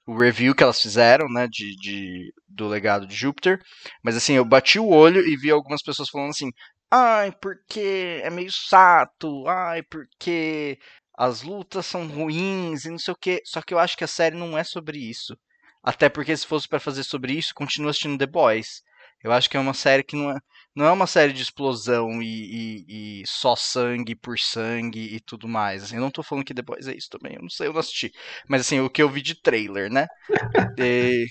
[0.06, 3.60] o review que elas fizeram, né, de, de, do legado de Júpiter.
[4.04, 6.50] Mas assim, eu bati o olho e vi algumas pessoas falando assim:
[6.92, 10.78] ai, porque é meio chato, ai, porque
[11.18, 13.42] as lutas são ruins e não sei o que.
[13.46, 15.38] Só que eu acho que a série não é sobre isso.
[15.84, 18.82] Até porque se fosse para fazer sobre isso, continua assistindo The Boys.
[19.24, 20.39] Eu acho que é uma série que não é,
[20.76, 25.48] não é uma série de explosão e, e, e só sangue por sangue e tudo
[25.48, 25.84] mais.
[25.84, 27.74] Assim, eu não tô falando que The Boys é isso também, eu não sei, eu
[27.74, 28.12] não assisti.
[28.48, 30.08] Mas assim, o que eu vi de trailer, né?
[30.80, 31.26] e,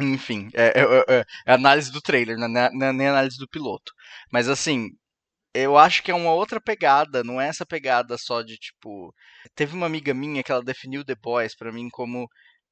[0.00, 3.48] enfim, é, é, é, é, análise do trailer, não é, não é nem análise do
[3.48, 3.92] piloto.
[4.32, 4.88] Mas assim,
[5.54, 9.14] eu acho que é uma outra pegada, não é essa pegada só de tipo.
[9.54, 12.28] Teve uma amiga minha que ela definiu The Boys para mim como.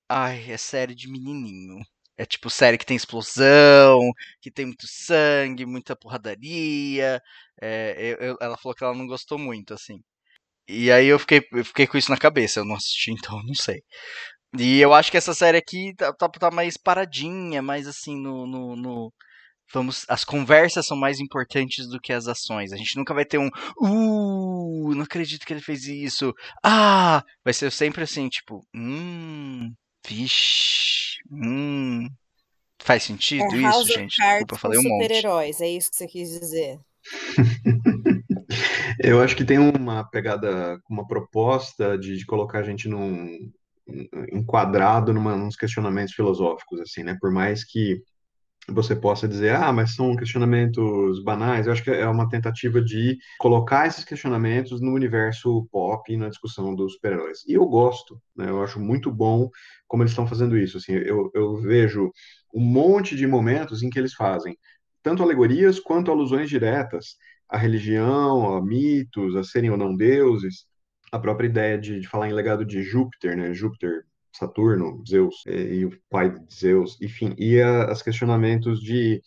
[0.09, 1.79] Ai, é série de menininho.
[2.21, 3.99] É tipo série que tem explosão,
[4.43, 7.19] que tem muito sangue, muita porradaria.
[7.63, 10.03] É, eu, ela falou que ela não gostou muito, assim.
[10.69, 12.61] E aí eu fiquei, eu fiquei com isso na cabeça.
[12.61, 13.83] Eu não assisti, então não sei.
[14.59, 18.47] E eu acho que essa série aqui tá, tá, tá mais paradinha, mais assim no,
[18.47, 19.13] no, no,
[19.73, 22.73] Vamos, as conversas são mais importantes do que as ações.
[22.73, 23.49] A gente nunca vai ter um
[23.81, 26.35] uh, não acredito que ele fez isso.
[26.63, 29.73] Ah, vai ser sempre assim, tipo, hum,
[30.07, 31.00] vixe,
[31.31, 32.09] hum.
[32.83, 34.17] Faz sentido é isso, House gente?
[34.17, 35.03] Desculpa, eu falei um monte.
[35.03, 36.79] super-heróis, é isso que você quis dizer.
[39.03, 43.51] eu acho que tem uma pegada, uma proposta de, de colocar a gente num
[44.33, 47.17] enquadrado numa, nos questionamentos filosóficos, assim, né?
[47.21, 48.03] Por mais que
[48.69, 51.67] você possa dizer, ah, mas são questionamentos banais.
[51.67, 56.29] Eu acho que é uma tentativa de colocar esses questionamentos no universo pop e na
[56.29, 57.45] discussão dos super-heróis.
[57.47, 58.49] E eu gosto, né?
[58.49, 59.49] Eu acho muito bom
[59.89, 60.79] como eles estão fazendo isso.
[60.79, 62.13] Assim, eu, eu vejo
[62.55, 64.57] um monte de momentos em que eles fazem
[65.03, 67.17] tanto alegorias quanto alusões diretas
[67.49, 70.67] à religião, a mitos, a serem ou não deuses.
[71.11, 73.53] A própria ideia de, de falar em legado de Júpiter, né?
[73.53, 79.23] Júpiter Saturno, Zeus e, e o pai de Zeus, enfim, e a, os questionamentos de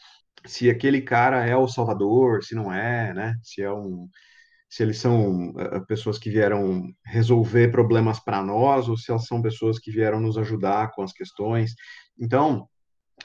[0.46, 3.36] se aquele cara é o Salvador, se não é, né?
[3.42, 4.10] Se é um,
[4.70, 9.42] se eles são uh, pessoas que vieram resolver problemas para nós ou se elas são
[9.42, 11.74] pessoas que vieram nos ajudar com as questões.
[12.20, 12.68] Então,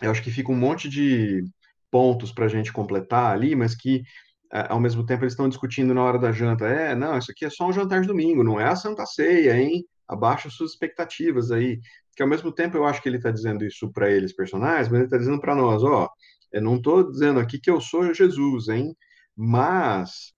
[0.00, 1.42] eu acho que fica um monte de
[1.90, 4.02] pontos para a gente completar ali, mas que
[4.50, 6.66] ao mesmo tempo eles estão discutindo na hora da janta.
[6.66, 9.58] É, não, isso aqui é só um jantar de domingo, não é a Santa Ceia,
[9.58, 9.84] hein?
[10.08, 11.80] Abaixa suas expectativas aí.
[12.16, 14.96] Que ao mesmo tempo eu acho que ele está dizendo isso para eles, personagens, mas
[14.98, 16.08] ele está dizendo para nós: ó,
[16.52, 18.96] eu não estou dizendo aqui que eu sou Jesus, hein?
[19.36, 20.32] Mas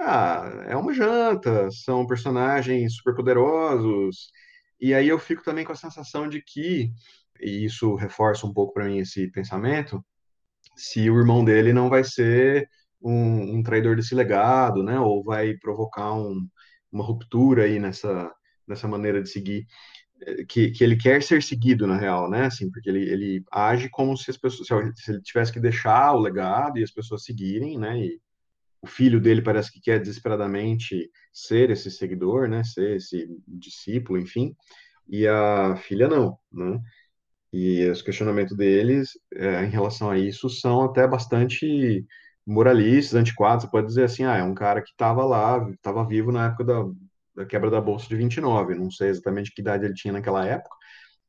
[0.00, 4.30] ah, é uma janta, são personagens superpoderosos.
[4.80, 6.92] E aí eu fico também com a sensação de que,
[7.40, 10.04] e isso reforça um pouco para mim esse pensamento,
[10.76, 12.68] se o irmão dele não vai ser
[13.02, 15.00] um, um traidor desse legado, né?
[15.00, 16.48] Ou vai provocar um,
[16.92, 18.32] uma ruptura aí nessa,
[18.68, 19.66] nessa maneira de seguir
[20.22, 22.46] eh, que, que ele quer ser seguido na real, né?
[22.46, 26.20] Assim, porque ele, ele age como se as pessoas se ele tivesse que deixar o
[26.20, 27.98] legado e as pessoas seguirem, né?
[27.98, 28.20] E
[28.82, 32.64] o filho dele parece que quer desesperadamente ser esse seguidor, né?
[32.64, 34.54] Ser esse discípulo, enfim.
[35.08, 36.80] E a filha não, né?
[37.52, 42.06] E os questionamentos deles é, em relação a isso são até bastante
[42.46, 43.64] moralistas, antiquados.
[43.64, 46.64] Você pode dizer assim, ah, é um cara que estava lá, estava vivo na época
[46.64, 46.84] da,
[47.38, 48.74] da quebra da bolsa de 29.
[48.74, 50.76] Não sei exatamente que idade ele tinha naquela época,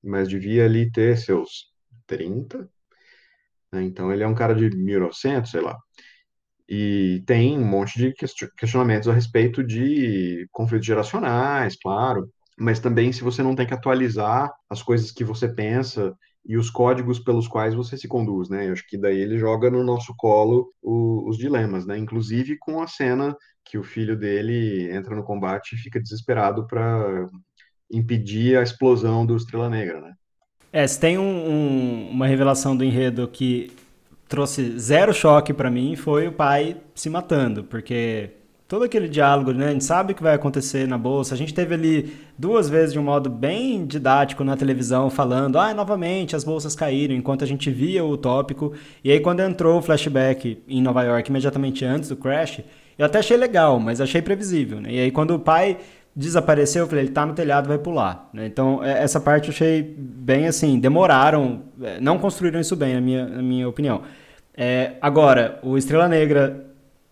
[0.04, 1.68] mas devia ali ter seus
[2.08, 2.68] 30.
[3.72, 3.84] Né?
[3.84, 5.78] Então ele é um cara de 1900, sei lá.
[6.68, 8.14] E tem um monte de
[8.58, 14.52] questionamentos a respeito de conflitos geracionais, claro, mas também se você não tem que atualizar
[14.70, 18.68] as coisas que você pensa e os códigos pelos quais você se conduz, né?
[18.68, 21.98] Eu acho que daí ele joga no nosso colo o, os dilemas, né?
[21.98, 23.36] Inclusive com a cena
[23.70, 27.28] que o filho dele entra no combate e fica desesperado para
[27.92, 30.14] impedir a explosão do Estrela Negra, né?
[30.74, 33.72] É, se tem um, um, uma revelação do enredo que
[34.28, 38.32] trouxe zero choque para mim foi o pai se matando, porque
[38.68, 39.70] todo aquele diálogo, né?
[39.70, 41.34] A gente sabe o que vai acontecer na bolsa.
[41.34, 45.74] A gente teve ali duas vezes de um modo bem didático na televisão falando, ah,
[45.74, 48.74] novamente as bolsas caíram, enquanto a gente via o tópico.
[49.04, 52.62] E aí quando entrou o flashback em Nova York imediatamente antes do crash,
[53.00, 54.92] eu até achei legal, mas achei previsível, né?
[54.92, 55.78] E aí quando o pai
[56.16, 58.30] desapareceu, eu falei, ele tá no telhado, vai pular.
[58.34, 58.46] Né?
[58.46, 63.02] Então, é, essa parte eu achei bem assim, demoraram, é, não construíram isso bem, na
[63.02, 64.02] minha, na minha opinião.
[64.56, 66.66] É, agora, o Estrela Negra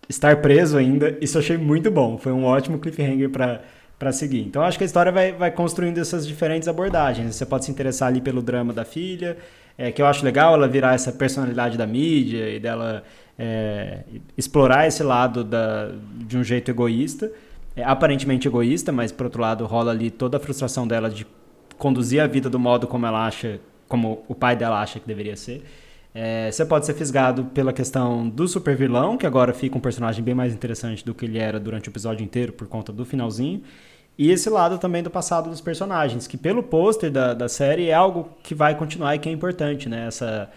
[0.08, 2.18] estar preso ainda, isso eu achei muito bom.
[2.18, 3.62] Foi um ótimo cliffhanger para
[3.98, 4.42] para seguir.
[4.42, 7.34] Então acho que a história vai, vai construindo essas diferentes abordagens.
[7.34, 9.36] Você pode se interessar ali pelo drama da filha,
[9.76, 13.02] é, que eu acho legal ela virar essa personalidade da mídia e dela
[13.38, 14.04] é,
[14.36, 15.92] explorar esse lado da,
[16.26, 17.30] de um jeito egoísta
[17.78, 21.24] é, aparentemente egoísta, mas por outro lado rola ali toda a frustração dela de
[21.78, 25.36] conduzir a vida do modo como ela acha, como o pai dela acha que deveria
[25.36, 25.64] ser.
[26.12, 30.24] É, você pode ser fisgado pela questão do super vilão, que agora fica um personagem
[30.24, 33.62] bem mais interessante do que ele era durante o episódio inteiro por conta do finalzinho.
[34.18, 37.94] E esse lado também do passado dos personagens, que pelo pôster da, da série é
[37.94, 40.08] algo que vai continuar e que é importante, né?
[40.08, 40.50] Essa,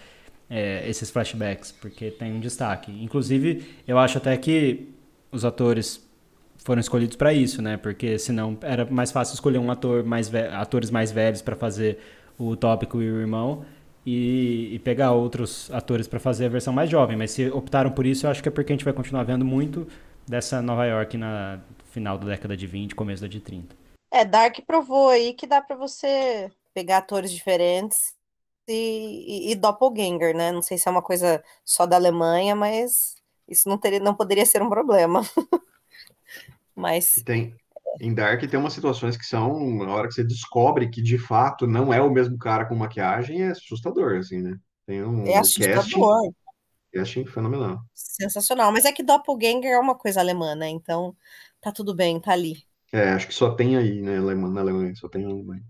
[0.51, 2.91] é, esses flashbacks, porque tem um destaque.
[3.01, 4.89] Inclusive, eu acho até que
[5.31, 6.05] os atores
[6.57, 7.77] foram escolhidos para isso, né?
[7.77, 11.99] Porque senão era mais fácil escolher um ator mais atores mais velhos para fazer
[12.37, 13.63] o tópico e o irmão
[14.05, 17.15] e, e pegar outros atores para fazer a versão mais jovem.
[17.15, 19.45] Mas se optaram por isso, eu acho que é porque a gente vai continuar vendo
[19.45, 19.87] muito
[20.27, 21.61] dessa Nova York na
[21.91, 23.73] final da década de 20, começo da de 30.
[24.13, 28.13] É, Dark provou aí que dá para você pegar atores diferentes
[28.67, 30.51] e, e, doppelganger, né?
[30.51, 33.15] Não sei se é uma coisa só da Alemanha, mas
[33.47, 35.21] isso não, teria, não poderia ser um problema.
[36.75, 37.15] Mas.
[37.25, 37.53] Tem,
[37.99, 41.67] em Dark tem umas situações que são, na hora que você descobre que de fato
[41.67, 44.57] não é o mesmo cara com maquiagem, é assustador, assim, né?
[44.85, 46.27] Tem um, é assustador.
[46.27, 46.31] Um
[46.93, 47.79] casting, fenomenal.
[47.93, 48.71] Sensacional.
[48.71, 50.69] Mas é que Doppelganger é uma coisa alemã, né?
[50.69, 51.15] Então
[51.59, 52.63] tá tudo bem, tá ali.
[52.91, 55.63] É, acho que só tem aí, né, na Alemanha, só tem na Alemanha.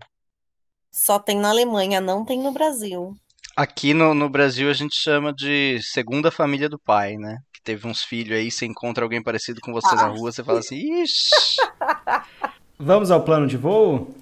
[0.92, 3.14] Só tem na Alemanha, não tem no Brasil.
[3.56, 7.38] Aqui no, no Brasil a gente chama de segunda família do pai, né?
[7.64, 9.96] teve uns filhos aí, você encontra alguém parecido com você ah.
[9.96, 11.30] na rua, você fala assim, ixi.
[12.78, 14.14] Vamos ao plano de voo?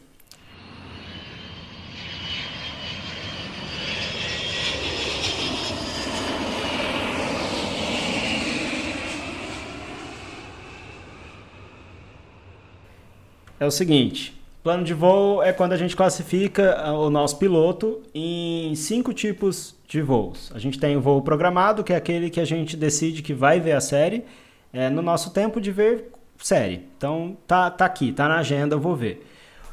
[13.59, 18.75] É o seguinte, plano de voo é quando a gente classifica o nosso piloto em
[18.75, 20.53] cinco tipos de voos.
[20.55, 23.59] A gente tem o voo programado, que é aquele que a gente decide que vai
[23.59, 24.25] ver a série
[24.73, 26.83] é, no nosso tempo de ver série.
[26.97, 29.27] Então tá, tá aqui, tá na agenda, eu vou ver.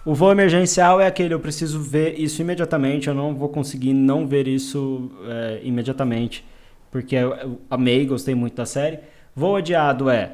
[0.06, 4.26] O voo emergencial é aquele, eu preciso ver isso imediatamente, eu não vou conseguir não
[4.26, 6.46] ver isso é, imediatamente,
[6.90, 9.00] porque eu amei, gostei muito da série.
[9.36, 10.32] Voo adiado é,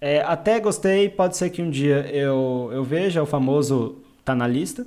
[0.00, 4.46] é, até gostei, pode ser que um dia eu, eu veja, o famoso tá na
[4.46, 4.86] lista.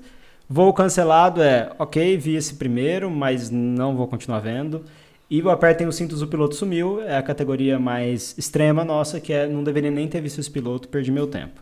[0.50, 4.84] Voo cancelado é, ok, vi esse primeiro, mas não vou continuar vendo.
[5.30, 9.32] E o apertem os cintos, o piloto sumiu, é a categoria mais extrema nossa, que
[9.32, 11.62] é não deveria nem ter visto esse piloto, perdi meu tempo.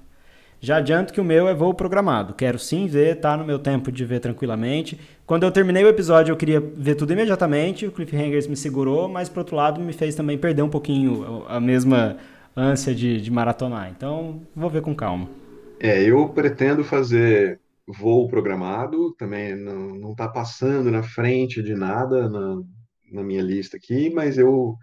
[0.61, 2.33] Já adianto que o meu é voo programado.
[2.33, 4.99] Quero sim ver, tá no meu tempo de ver tranquilamente.
[5.25, 7.85] Quando eu terminei o episódio, eu queria ver tudo imediatamente.
[7.85, 11.59] O Cliffhangers me segurou, mas por outro lado me fez também perder um pouquinho a
[11.59, 12.17] mesma
[12.55, 13.89] ânsia de, de maratonar.
[13.89, 15.29] Então, vou ver com calma.
[15.79, 22.61] É, eu pretendo fazer voo programado, também não está passando na frente de nada na,
[23.11, 24.77] na minha lista aqui, mas eu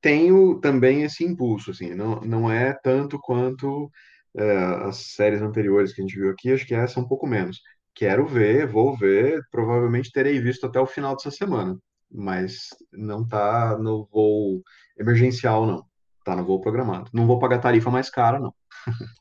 [0.00, 3.90] tenho também esse impulso, assim, não, não é tanto quanto
[4.36, 4.56] é,
[4.88, 7.60] as séries anteriores que a gente viu aqui, acho que essa é um pouco menos.
[7.94, 11.78] Quero ver, vou ver, provavelmente terei visto até o final dessa semana,
[12.10, 14.62] mas não está no voo
[14.98, 15.91] emergencial, não.
[16.22, 17.10] Está no voo programado.
[17.12, 18.54] Não vou pagar tarifa mais cara, não.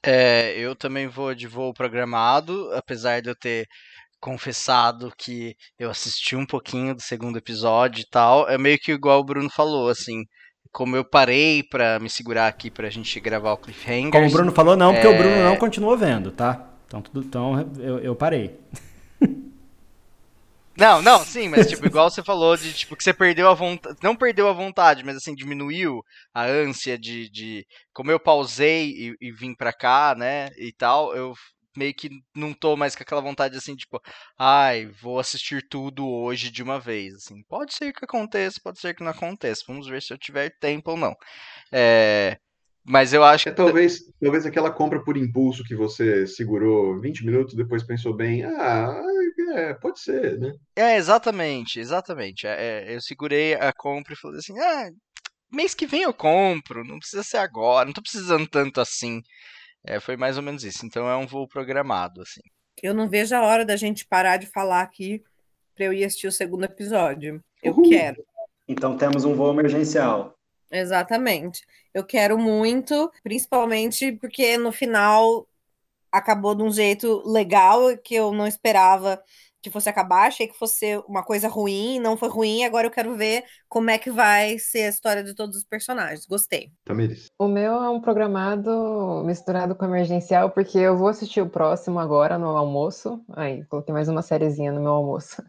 [0.06, 3.68] É, eu também vou de voo programado, apesar de eu ter
[4.20, 8.48] confessado que eu assisti um pouquinho do segundo episódio e tal.
[8.48, 10.24] É meio que igual o Bruno falou, assim.
[10.72, 14.12] Como eu parei para me segurar aqui pra gente gravar o cliffhanger.
[14.12, 15.10] Como o Bruno falou, não, porque é...
[15.10, 16.70] o Bruno não continuou vendo, tá?
[16.86, 18.58] Então, tudo, então eu, eu parei.
[20.76, 23.98] Não, não, sim, mas tipo, igual você falou de tipo que você perdeu a vontade,
[24.02, 26.02] não perdeu a vontade, mas assim diminuiu
[26.34, 31.16] a ânsia de, de como eu pausei e, e vim para cá, né, e tal,
[31.16, 31.34] eu
[31.76, 34.02] meio que não tô mais com aquela vontade assim, tipo,
[34.38, 37.42] ai, vou assistir tudo hoje de uma vez, assim.
[37.44, 39.64] Pode ser que aconteça, pode ser que não aconteça.
[39.68, 41.16] Vamos ver se eu tiver tempo ou não.
[41.72, 42.38] É,
[42.84, 43.58] mas eu acho é, que.
[43.58, 49.02] talvez, talvez aquela compra por impulso que você segurou 20 minutos, depois pensou bem, ah,
[49.54, 50.54] é, pode ser, né?
[50.76, 52.48] É, exatamente, exatamente.
[52.48, 54.90] É, é, eu segurei a compra e falei assim, ah,
[55.52, 59.22] mês que vem eu compro, não precisa ser agora, não tô precisando tanto assim.
[59.86, 60.86] É, foi mais ou menos isso.
[60.86, 62.42] Então é um voo programado, assim.
[62.82, 65.22] Eu não vejo a hora da gente parar de falar aqui
[65.76, 67.42] para eu ir assistir o segundo episódio.
[67.64, 67.90] Eu Uhul.
[67.90, 68.24] quero.
[68.68, 70.36] Então temos um voo emergencial.
[70.72, 71.66] Exatamente.
[71.94, 75.48] Eu quero muito, principalmente porque no final
[76.12, 79.22] acabou de um jeito legal que eu não esperava
[79.62, 83.16] que fosse acabar, achei que fosse uma coisa ruim, não foi ruim, agora eu quero
[83.16, 86.26] ver como é que vai ser a história de todos os personagens.
[86.26, 86.72] Gostei.
[86.84, 87.28] Tamires.
[87.38, 92.40] O meu é um programado misturado com emergencial, porque eu vou assistir o próximo agora
[92.40, 93.24] no almoço.
[93.34, 95.44] Aí, coloquei mais uma sériezinha no meu almoço.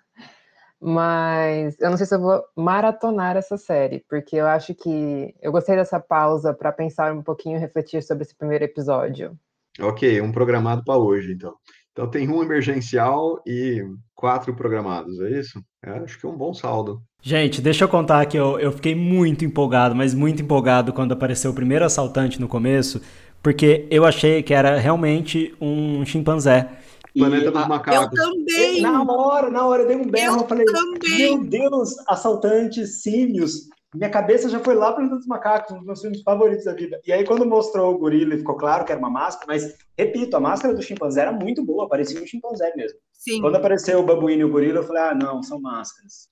[0.84, 5.52] Mas eu não sei se eu vou maratonar essa série, porque eu acho que eu
[5.52, 9.38] gostei dessa pausa para pensar um pouquinho e refletir sobre esse primeiro episódio.
[9.80, 11.54] Ok, um programado para hoje, então.
[11.92, 15.62] Então tem um emergencial e quatro programados, é isso?
[15.84, 17.00] Eu acho que é um bom saldo.
[17.22, 21.52] Gente, deixa eu contar que eu, eu fiquei muito empolgado, mas muito empolgado quando apareceu
[21.52, 23.00] o primeiro assaltante no começo,
[23.40, 26.68] porque eu achei que era realmente um chimpanzé.
[27.14, 28.18] Planeta E dos Macacos.
[28.18, 28.80] Eu também.
[28.80, 31.18] Na hora, na hora eu dei um berro, Eu eu falei, também.
[31.18, 33.68] meu Deus, assaltantes, símios.
[33.94, 36.72] Minha cabeça já foi lá para Planeta dos Macacos, um dos meus filmes favoritos da
[36.72, 36.98] vida.
[37.06, 40.40] E aí quando mostrou o gorila, ficou claro que era uma máscara, mas, repito, a
[40.40, 42.98] máscara do chimpanzé era muito boa, parecia um chimpanzé mesmo.
[43.12, 43.40] Sim.
[43.40, 46.31] Quando apareceu o babuíno e o gorila, eu falei, ah, não, são máscaras.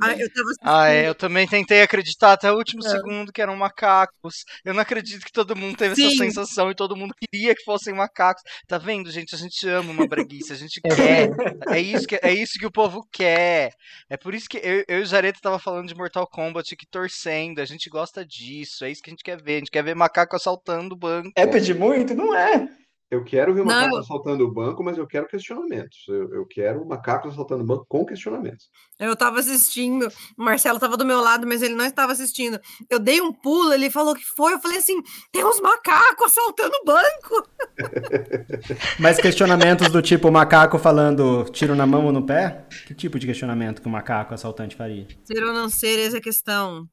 [0.00, 0.20] Ah, bem.
[0.20, 2.88] eu tava Ah, é, eu também tentei acreditar até o último É.
[2.88, 4.44] segundo que eram macacos.
[4.64, 6.06] Eu não acredito que todo mundo teve Sim.
[6.06, 8.42] essa sensação e todo mundo queria que fossem macacos.
[8.66, 9.34] Tá vendo, gente?
[9.34, 11.30] A gente ama uma breguice, a gente É quer.
[11.68, 13.72] É isso que, é isso que o povo quer.
[14.08, 16.86] É por isso que eu, eu e o Jareta tava falando de Mortal Kombat aqui
[16.86, 17.60] torcendo.
[17.60, 18.84] A gente gosta disso.
[18.84, 19.54] É isso que a gente quer ver.
[19.56, 21.30] A gente quer ver macaco assaltando o banco.
[21.36, 22.14] É pedir muito?
[22.14, 22.68] Não é.
[23.12, 23.98] Eu quero ver o macaco Não.
[23.98, 25.98] assaltando o banco, mas eu quero questionamentos.
[26.08, 28.70] Eu, eu quero macacos assaltando o banco com questionamentos.
[28.98, 30.08] Eu tava assistindo,
[30.38, 32.58] o Marcelo tava do meu lado, mas ele não estava assistindo.
[32.88, 34.98] Eu dei um pulo, ele falou que foi, eu falei assim:
[35.30, 37.48] tem uns macacos assaltando o banco.
[38.98, 42.66] Mas questionamentos do tipo macaco falando tiro na mão ou no pé?
[42.86, 45.06] Que tipo de questionamento que o macaco assaltante faria?
[45.24, 46.88] Ser ou não ser, essa é a questão.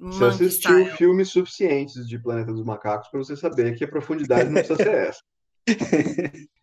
[0.00, 0.96] Você assistiu style.
[0.96, 4.88] filmes suficientes de Planeta dos Macacos para você saber que a profundidade não precisa ser
[5.08, 5.20] essa.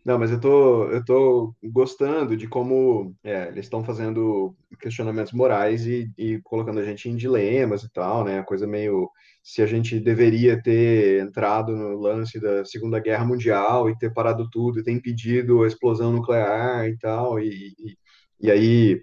[0.06, 5.86] Não, mas eu tô, eu tô gostando de como é, eles estão fazendo questionamentos morais
[5.86, 8.40] e, e colocando a gente em dilemas e tal, né?
[8.40, 9.10] A coisa meio
[9.44, 14.48] se a gente deveria ter entrado no lance da Segunda Guerra Mundial e ter parado
[14.50, 17.50] tudo e ter impedido a explosão nuclear e tal, e,
[17.80, 17.98] e,
[18.42, 19.02] e aí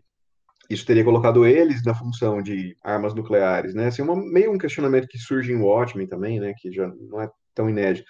[0.70, 3.86] isso teria colocado eles na função de armas nucleares, né?
[3.86, 6.54] Assim, uma, meio um questionamento que surge em Watchmen também, né?
[6.58, 8.06] Que já não é tão inédito.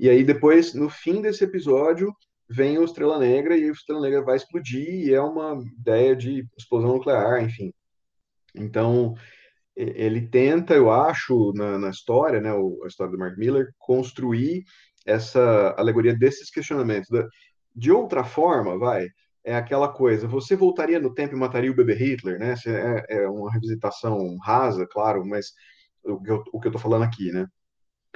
[0.00, 2.10] E aí depois, no fim desse episódio,
[2.48, 6.46] vem o Estrela Negra e o Estrela Negra vai explodir e é uma ideia de
[6.56, 7.70] explosão nuclear, enfim.
[8.54, 9.14] Então,
[9.76, 14.64] ele tenta, eu acho, na, na história, né, a história do Mark Miller, construir
[15.04, 17.08] essa alegoria desses questionamentos.
[17.76, 19.06] De outra forma, vai,
[19.44, 22.54] é aquela coisa, você voltaria no tempo e mataria o bebê Hitler, né?
[22.66, 25.52] É, é uma revisitação rasa, claro, mas
[26.02, 27.46] o que eu, o que eu tô falando aqui, né?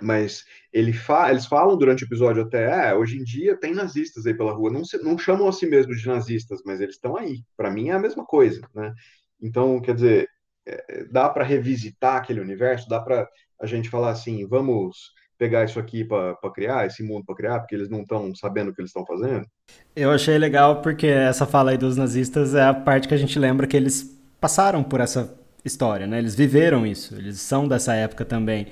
[0.02, 4.26] Mas ele fa eles falam durante o episódio até, é, hoje em dia tem nazistas
[4.26, 7.16] aí pela rua, não, se- não chamam a si mesmos de nazistas, mas eles estão
[7.16, 7.42] aí.
[7.56, 8.92] Para mim é a mesma coisa, né?
[9.40, 10.28] Então, quer dizer,
[10.66, 13.28] é, dá para revisitar aquele universo, dá para
[13.60, 17.74] a gente falar assim, vamos pegar isso aqui para criar, esse mundo para criar, porque
[17.74, 19.46] eles não estão sabendo o que eles estão fazendo.
[19.94, 23.38] Eu achei legal porque essa fala aí dos nazistas é a parte que a gente
[23.38, 25.32] lembra que eles passaram por essa
[25.64, 26.18] história, né?
[26.18, 28.66] Eles viveram isso, eles são dessa época também.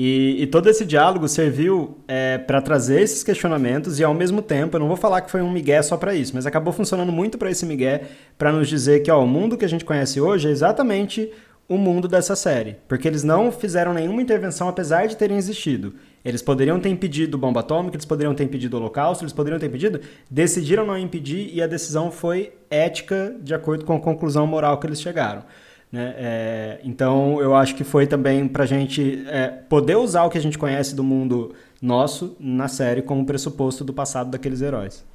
[0.00, 4.76] E, e todo esse diálogo serviu é, para trazer esses questionamentos e ao mesmo tempo,
[4.76, 7.36] eu não vou falar que foi um migué só para isso, mas acabou funcionando muito
[7.36, 8.02] para esse migué
[8.38, 11.32] para nos dizer que ó, o mundo que a gente conhece hoje é exatamente
[11.68, 15.94] o mundo dessa série, porque eles não fizeram nenhuma intervenção apesar de terem existido.
[16.24, 19.66] Eles poderiam ter impedido bomba atômica, eles poderiam ter impedido o holocausto, eles poderiam ter
[19.66, 24.78] impedido, decidiram não impedir e a decisão foi ética de acordo com a conclusão moral
[24.78, 25.42] que eles chegaram.
[25.90, 26.14] Né?
[26.16, 30.38] É, então eu acho que foi também para a gente é, poder usar o que
[30.38, 35.06] a gente conhece do mundo nosso na série como pressuposto do passado daqueles heróis.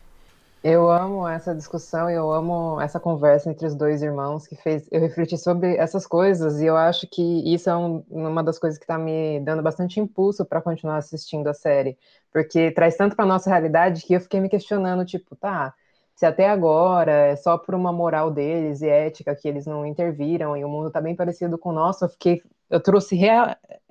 [0.64, 4.88] Eu amo essa discussão e eu amo essa conversa entre os dois irmãos que fez
[4.90, 7.22] eu refletir sobre essas coisas e eu acho que
[7.54, 11.48] isso é um, uma das coisas que está me dando bastante impulso para continuar assistindo
[11.48, 11.98] a série,
[12.32, 15.74] porque traz tanto para nossa realidade que eu fiquei me questionando, tipo, tá,
[16.16, 20.56] se até agora é só por uma moral deles e ética que eles não interviram
[20.58, 23.16] e o mundo está bem parecido com o nosso, eu fiquei, eu trouxe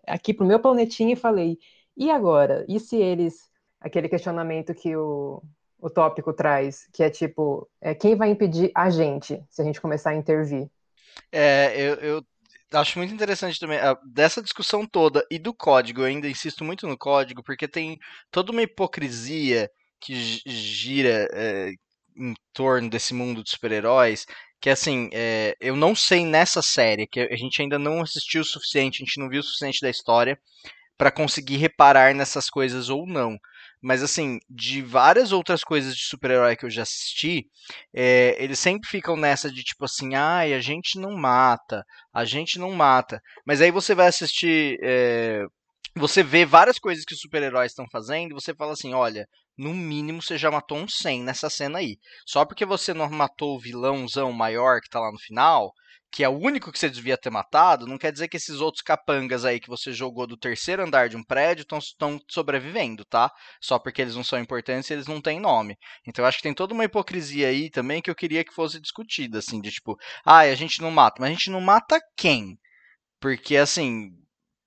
[0.06, 1.58] aqui pro meu planetinha e falei,
[1.96, 2.64] e agora?
[2.68, 3.50] E se eles,
[3.80, 5.42] aquele questionamento que o
[5.84, 9.80] o tópico traz, que é tipo, é, quem vai impedir a gente se a gente
[9.80, 10.70] começar a intervir?
[11.30, 12.26] É, eu, eu
[12.74, 16.00] acho muito interessante também ah, dessa discussão toda e do código.
[16.02, 17.98] Eu ainda insisto muito no código, porque tem
[18.30, 19.70] toda uma hipocrisia
[20.00, 21.72] que gi- gira é,
[22.16, 24.26] em torno desse mundo de super-heróis.
[24.60, 28.44] Que assim, é, eu não sei nessa série, que a gente ainda não assistiu o
[28.44, 30.38] suficiente, a gente não viu o suficiente da história
[30.96, 33.36] para conseguir reparar nessas coisas ou não.
[33.82, 37.46] mas assim, de várias outras coisas de super-herói que eu já assisti,
[37.92, 41.84] é, eles sempre ficam nessa de tipo assim, ai, a gente não mata,
[42.14, 43.20] a gente não mata.
[43.44, 44.78] Mas aí você vai assistir.
[44.82, 45.44] É,
[45.96, 49.26] você vê várias coisas que os super-heróis estão fazendo e você fala assim: olha,
[49.56, 51.96] no mínimo você já matou um 100 nessa cena aí.
[52.26, 55.72] Só porque você não matou o vilãozão maior que tá lá no final,
[56.12, 58.82] que é o único que você devia ter matado, não quer dizer que esses outros
[58.82, 63.32] capangas aí que você jogou do terceiro andar de um prédio estão sobrevivendo, tá?
[63.62, 65.74] Só porque eles não são importantes e eles não têm nome.
[66.06, 68.78] Então eu acho que tem toda uma hipocrisia aí também que eu queria que fosse
[68.78, 72.58] discutida, assim, de tipo, ah, a gente não mata, mas a gente não mata quem?
[73.18, 74.10] Porque assim,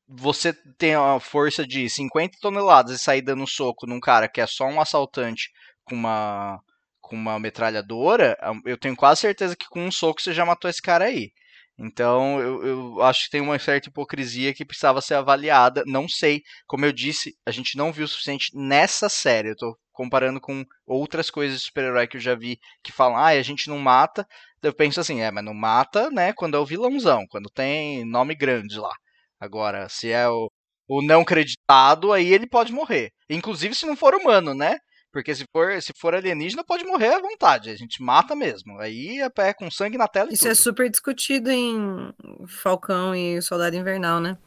[0.07, 4.47] você tem a força de 50 toneladas e sair dando soco num cara que é
[4.47, 5.49] só um assaltante
[5.83, 6.59] com uma
[7.01, 8.35] com uma metralhadora,
[8.65, 11.31] eu tenho quase certeza que com um soco você já matou esse cara aí.
[11.77, 15.83] Então eu, eu acho que tem uma certa hipocrisia que precisava ser avaliada.
[15.85, 19.49] Não sei, como eu disse, a gente não viu o suficiente nessa série.
[19.49, 23.27] Eu tô comparando com outras coisas de super-herói que eu já vi que falam, ah,
[23.27, 24.25] a gente não mata.
[24.63, 28.33] Eu penso assim, é, mas não mata, né, quando é o vilãozão, quando tem nome
[28.33, 28.93] grande lá.
[29.39, 30.49] Agora, se é o,
[30.87, 33.11] o não creditado, aí ele pode morrer.
[33.29, 34.77] Inclusive se não for humano, né?
[35.11, 37.69] Porque se for, se for alienígena, pode morrer à vontade.
[37.69, 38.77] A gente mata mesmo.
[38.79, 40.29] Aí é pé com sangue na tela.
[40.29, 42.13] Isso é super discutido em
[42.47, 44.37] Falcão e Soldado Invernal, né?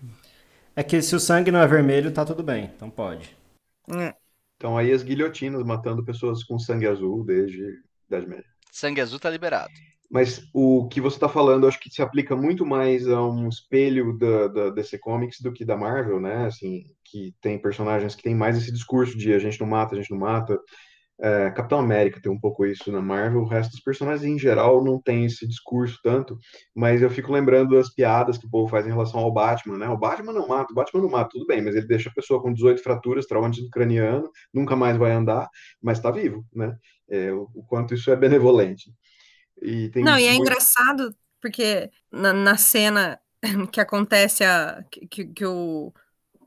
[0.76, 2.70] É que se o sangue não é vermelho, tá tudo bem.
[2.76, 3.34] Então pode.
[3.96, 4.14] É.
[4.58, 8.50] Então aí as guilhotinas matando pessoas com sangue azul desde Idade Média.
[8.70, 9.72] Sangue azul tá liberado.
[10.10, 14.16] Mas o que você está falando, acho que se aplica muito mais a um espelho
[14.16, 16.46] da, da DC Comics do que da Marvel, né?
[16.46, 19.98] Assim, que tem personagens que tem mais esse discurso de a gente não mata, a
[19.98, 20.58] gente não mata.
[21.20, 24.84] É, Capitão América tem um pouco isso na Marvel, o resto dos personagens em geral
[24.84, 26.38] não tem esse discurso tanto,
[26.74, 29.88] mas eu fico lembrando das piadas que o povo faz em relação ao Batman, né?
[29.88, 32.40] O Batman não mata, o Batman não mata, tudo bem, mas ele deixa a pessoa
[32.40, 35.48] com 18 fraturas, traumatismo craniano, nunca mais vai andar,
[35.82, 36.76] mas está vivo, né?
[37.10, 38.92] É, o, o, quanto isso é benevolente.
[39.62, 40.42] E não, e é muito...
[40.42, 43.20] engraçado porque na, na, cena
[43.72, 45.92] que acontece a que, que o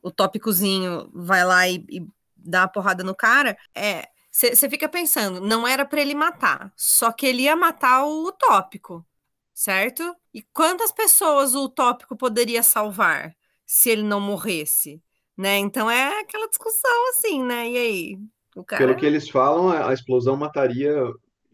[0.02, 2.06] o tópicozinho vai lá e, e
[2.36, 4.08] dá a porrada no cara, é.
[4.34, 9.06] Você fica pensando, não era para ele matar, só que ele ia matar o utópico,
[9.54, 10.16] certo?
[10.34, 13.36] E quantas pessoas o utópico poderia salvar
[13.66, 15.04] se ele não morresse,
[15.36, 15.58] né?
[15.58, 17.70] Então é aquela discussão assim, né?
[17.72, 18.20] E aí?
[18.66, 18.86] Cara...
[18.86, 20.96] Pelo que eles falam, a explosão mataria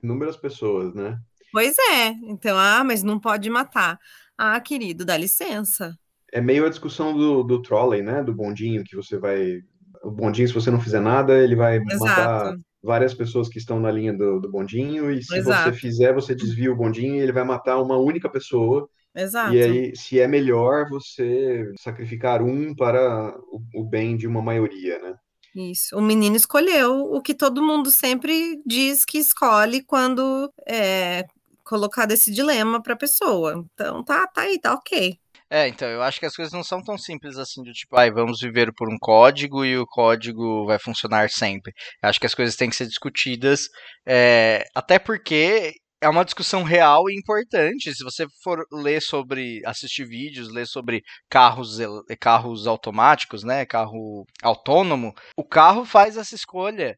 [0.03, 1.19] inúmeras pessoas, né?
[1.51, 2.07] Pois é.
[2.23, 3.99] Então, ah, mas não pode matar.
[4.37, 5.97] Ah, querido, dá licença
[6.31, 8.23] é meio a discussão do, do trolley, né?
[8.23, 9.61] Do bondinho, que você vai.
[10.03, 11.99] O bondinho, se você não fizer nada, ele vai Exato.
[11.99, 15.71] matar várias pessoas que estão na linha do, do bondinho, e se Exato.
[15.71, 18.87] você fizer, você desvia o bondinho e ele vai matar uma única pessoa.
[19.15, 19.53] Exato.
[19.53, 24.99] E aí, se é melhor você sacrificar um para o, o bem de uma maioria,
[24.99, 25.15] né?
[25.55, 25.97] Isso.
[25.97, 31.25] O menino escolheu o que todo mundo sempre diz que escolhe quando é
[31.67, 33.63] colocado esse dilema para a pessoa.
[33.73, 35.19] Então tá, tá aí, tá ok.
[35.49, 38.11] É, então, eu acho que as coisas não são tão simples assim, do tipo, ai,
[38.11, 41.71] vamos viver por um código e o código vai funcionar sempre.
[42.03, 43.69] Eu acho que as coisas têm que ser discutidas,
[44.05, 47.93] é, até porque é uma discussão real e importante.
[47.93, 51.77] Se você for ler sobre, assistir vídeos, ler sobre carros,
[52.19, 56.97] carros automáticos, né, carro autônomo, o carro faz essa escolha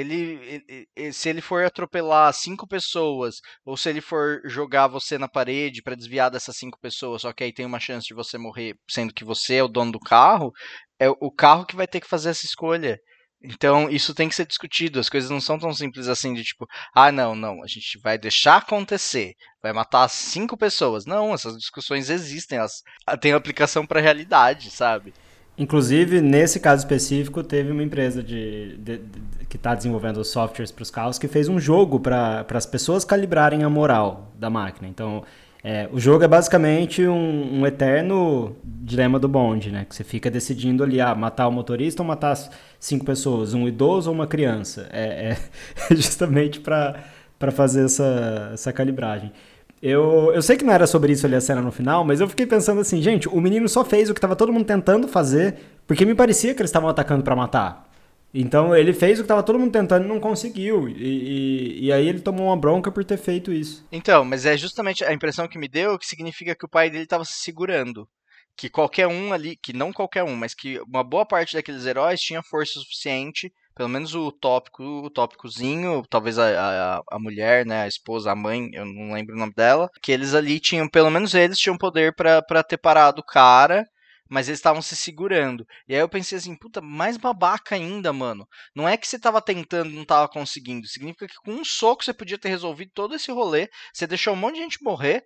[0.00, 5.28] ele, ele, se ele for atropelar cinco pessoas, ou se ele for jogar você na
[5.28, 8.76] parede para desviar dessas cinco pessoas, só que aí tem uma chance de você morrer,
[8.88, 10.52] sendo que você é o dono do carro,
[11.00, 12.98] é o carro que vai ter que fazer essa escolha.
[13.42, 14.98] Então, isso tem que ser discutido.
[14.98, 18.18] As coisas não são tão simples assim de tipo, ah, não, não, a gente vai
[18.18, 21.06] deixar acontecer, vai matar cinco pessoas.
[21.06, 22.82] Não, essas discussões existem, elas
[23.20, 25.14] têm aplicação para a realidade, sabe?
[25.58, 30.82] Inclusive, nesse caso específico, teve uma empresa de, de, de que está desenvolvendo softwares para
[30.82, 34.86] os carros que fez um jogo para as pessoas calibrarem a moral da máquina.
[34.86, 35.24] Então,
[35.64, 39.84] é, o jogo é basicamente um, um, eterno dilema do bonde, né?
[39.88, 42.36] Que você fica decidindo ali, ah, matar o motorista ou matar
[42.78, 44.88] cinco pessoas, um idoso ou uma criança.
[44.92, 45.36] É, é
[45.96, 47.02] justamente para
[47.50, 49.32] fazer essa, essa calibragem.
[49.80, 52.28] Eu, eu sei que não era sobre isso ali a cena no final, mas eu
[52.28, 55.56] fiquei pensando assim, gente, o menino só fez o que tava todo mundo tentando fazer,
[55.86, 57.88] porque me parecia que eles estavam atacando para matar.
[58.32, 60.88] Então ele fez o que tava todo mundo tentando e não conseguiu.
[60.88, 63.86] E, e, e, aí ele tomou uma bronca por ter feito isso.
[63.90, 67.06] Então, mas é justamente a impressão que me deu que significa que o pai dele
[67.06, 68.08] tava se segurando.
[68.56, 72.20] Que qualquer um ali, que não qualquer um, mas que uma boa parte daqueles heróis
[72.20, 77.82] tinha força suficiente pelo menos o tópico, o tópicozinho, talvez a, a, a, mulher, né,
[77.82, 81.08] a esposa, a mãe, eu não lembro o nome dela, que eles ali tinham, pelo
[81.10, 83.84] menos eles tinham poder para ter parado o cara,
[84.28, 85.64] mas eles estavam se segurando.
[85.86, 88.48] E aí eu pensei assim, puta, mais babaca ainda, mano.
[88.74, 90.88] Não é que você tava tentando não tava conseguindo.
[90.88, 93.68] Significa que com um soco você podia ter resolvido todo esse rolê.
[93.94, 95.22] Você deixou um monte de gente morrer.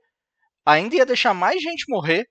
[0.66, 2.26] Ainda ia deixar mais gente morrer.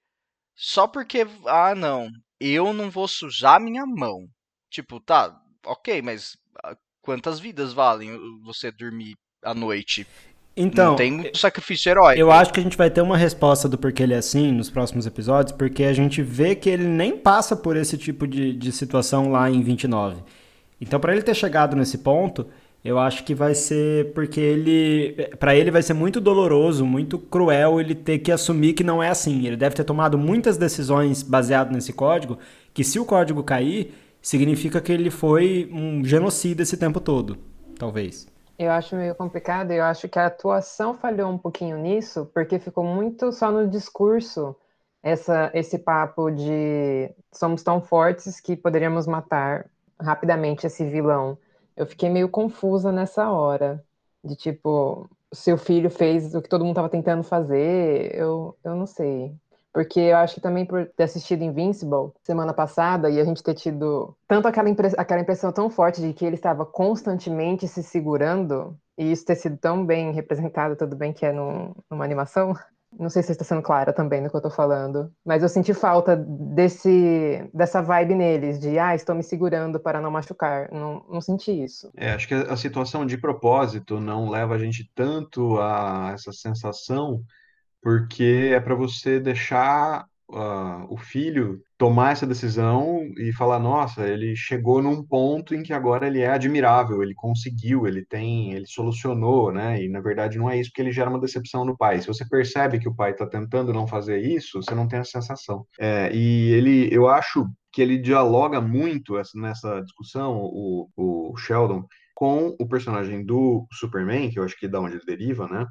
[0.56, 2.08] Só porque, ah, não,
[2.40, 4.28] eu não vou sujar minha mão.
[4.70, 5.36] Tipo, tá,
[5.66, 10.06] ok, mas ah, quantas vidas valem você dormir à noite?
[10.56, 12.20] Então, não tem um sacrifício heróico.
[12.20, 14.70] Eu acho que a gente vai ter uma resposta do porquê ele é assim nos
[14.70, 18.72] próximos episódios, porque a gente vê que ele nem passa por esse tipo de, de
[18.72, 20.22] situação lá em 29.
[20.80, 22.48] Então, para ele ter chegado nesse ponto,
[22.84, 27.80] eu acho que vai ser porque ele, para ele vai ser muito doloroso, muito cruel
[27.80, 29.46] ele ter que assumir que não é assim.
[29.46, 32.40] Ele deve ter tomado muitas decisões baseado nesse código,
[32.74, 37.38] que se o código cair, significa que ele foi um genocida esse tempo todo,
[37.78, 38.28] talvez.
[38.58, 42.84] Eu acho meio complicado, eu acho que a atuação falhou um pouquinho nisso, porque ficou
[42.84, 44.56] muito só no discurso
[45.02, 49.66] essa, esse papo de somos tão fortes que poderíamos matar
[50.00, 51.38] rapidamente esse vilão.
[51.76, 53.84] Eu fiquei meio confusa nessa hora,
[54.24, 58.86] de tipo, seu filho fez o que todo mundo estava tentando fazer, eu, eu não
[58.86, 59.34] sei.
[59.74, 63.54] Porque eu acho que também por ter assistido Invincible semana passada e a gente ter
[63.54, 68.78] tido tanto aquela, impress aquela impressão tão forte de que ele estava constantemente se segurando,
[68.98, 72.54] e isso ter sido tão bem representado, tudo bem que é num, numa animação.
[73.00, 75.74] Não sei se está sendo clara também no que eu estou falando, mas eu senti
[75.74, 80.70] falta desse, dessa vibe neles, de ah, estou me segurando para não machucar.
[80.72, 81.90] Não, não senti isso.
[81.96, 87.24] É, acho que a situação de propósito não leva a gente tanto a essa sensação
[87.82, 94.36] porque é para você deixar uh, o filho tomar essa decisão e falar, nossa, ele
[94.36, 99.52] chegou num ponto em que agora ele é admirável, ele conseguiu, ele tem, ele solucionou,
[99.52, 99.84] né?
[99.84, 102.00] E na verdade não é isso porque ele gera uma decepção no pai.
[102.00, 105.04] Se você percebe que o pai está tentando não fazer isso, você não tem a
[105.04, 105.66] sensação.
[105.80, 112.56] É, e ele, eu acho que ele dialoga muito nessa discussão, o, o Sheldon, com
[112.60, 115.66] o personagem do Superman, que eu acho que é da onde ele deriva, né?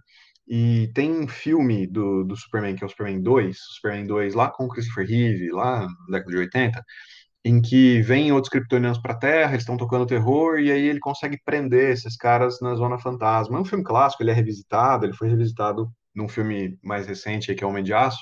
[0.53, 4.51] E tem um filme do, do Superman, que é o Superman 2, Superman 2 lá
[4.51, 6.85] com o Christopher Reeve, lá na década de 80,
[7.45, 10.99] em que vem outros kryptonianos para a Terra, eles estão tocando terror, e aí ele
[10.99, 13.57] consegue prender esses caras na Zona Fantasma.
[13.57, 17.63] É um filme clássico, ele é revisitado, ele foi revisitado num filme mais recente, que
[17.63, 18.19] é Homem de Aço.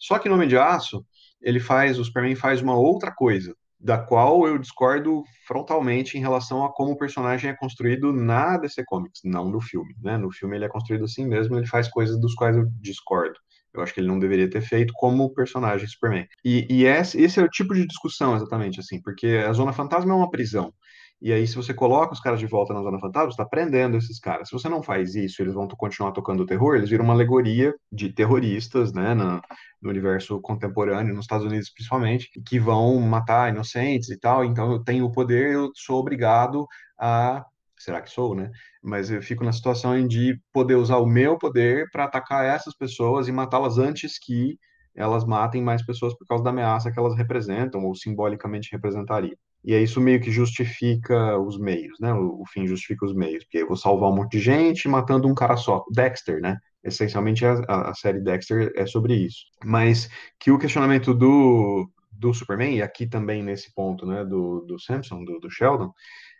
[0.00, 1.06] Só que no Homem de Aço,
[1.40, 6.64] ele faz, o Superman faz uma outra coisa da qual eu discordo frontalmente em relação
[6.64, 9.94] a como o personagem é construído na DC Comics, não no filme.
[10.02, 10.16] Né?
[10.16, 13.38] No filme ele é construído assim mesmo, ele faz coisas dos quais eu discordo.
[13.72, 16.26] Eu acho que ele não deveria ter feito como personagem Superman.
[16.44, 20.12] E, e esse, esse é o tipo de discussão exatamente assim, porque a Zona Fantasma
[20.12, 20.72] é uma prisão.
[21.20, 24.20] E aí, se você coloca os caras de volta na Zona Fantasma, está prendendo esses
[24.20, 24.48] caras.
[24.48, 27.74] Se você não faz isso, eles vão continuar tocando o terror, eles viram uma alegoria
[27.90, 29.40] de terroristas, né, no,
[29.82, 34.44] no universo contemporâneo, nos Estados Unidos principalmente, que vão matar inocentes e tal.
[34.44, 36.66] Então, eu tenho o poder, eu sou obrigado
[36.98, 37.44] a
[37.78, 38.50] será que sou, né?
[38.82, 43.28] Mas eu fico na situação de poder usar o meu poder para atacar essas pessoas
[43.28, 44.58] e matá-las antes que
[44.94, 49.36] elas matem mais pessoas por causa da ameaça que elas representam ou simbolicamente representariam.
[49.64, 52.12] E é isso meio que justifica os meios, né?
[52.12, 55.28] O, o, fim justifica os meios, porque eu vou salvar um monte de gente matando
[55.28, 55.84] um cara só.
[55.92, 56.56] Dexter, né?
[56.82, 57.54] Essencialmente a,
[57.90, 59.44] a série Dexter é sobre isso.
[59.64, 64.78] Mas que o questionamento do, do Superman, e aqui também nesse ponto, né, do, do
[64.78, 65.92] Samson, do, do Sheldon,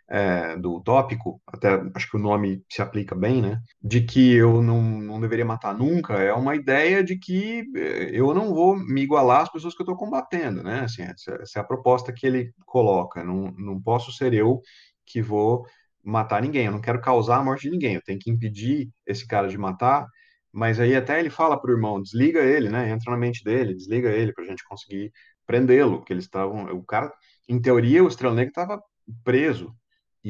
[0.09, 3.61] é, do utópico, até acho que o nome se aplica bem, né?
[3.81, 8.33] De que eu não, não deveria matar nunca, é uma ideia de que é, eu
[8.33, 10.81] não vou me igualar às pessoas que eu estou combatendo, né?
[10.81, 13.23] Assim, essa, essa, é a proposta que ele coloca.
[13.23, 14.61] Não, não posso ser eu
[15.05, 15.65] que vou
[16.03, 19.27] matar ninguém, eu não quero causar a morte de ninguém, eu tenho que impedir esse
[19.27, 20.07] cara de matar.
[20.51, 22.89] Mas aí até ele fala pro irmão, desliga ele, né?
[22.89, 25.11] Entra na mente dele, desliga ele para a gente conseguir
[25.45, 27.11] prendê-lo, que eles estavam, o cara,
[27.47, 28.81] em teoria, o Estrela Negra estava
[29.23, 29.75] preso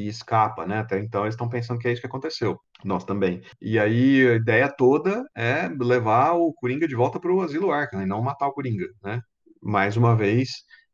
[0.04, 0.78] e escapa, né?
[0.78, 2.58] Até então eles estão pensando que é isso que aconteceu.
[2.84, 3.42] Nós também.
[3.60, 8.02] E aí a ideia toda é levar o Coringa de volta para o Asilo Arkham
[8.02, 9.20] e não matar o Coringa, né?
[9.62, 10.50] Mais uma vez,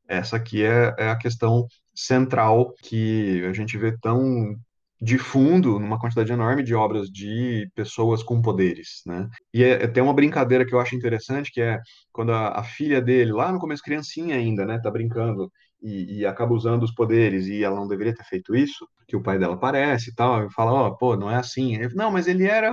[0.09, 4.57] essa aqui é, é a questão central que a gente vê tão
[5.01, 9.29] de fundo numa quantidade enorme de obras de pessoas com poderes, né?
[9.53, 11.79] E é, é, tem uma brincadeira que eu acho interessante, que é
[12.13, 15.53] quando a, a, filha dele, lá no começo criancinha ainda, né, tá brincando
[15.83, 19.23] e, e, acaba usando os poderes e ela não deveria ter feito isso, que o
[19.23, 21.75] pai dela aparece e tal, e fala, ó, oh, pô, não é assim.
[21.75, 22.73] Ele, não, mas ele era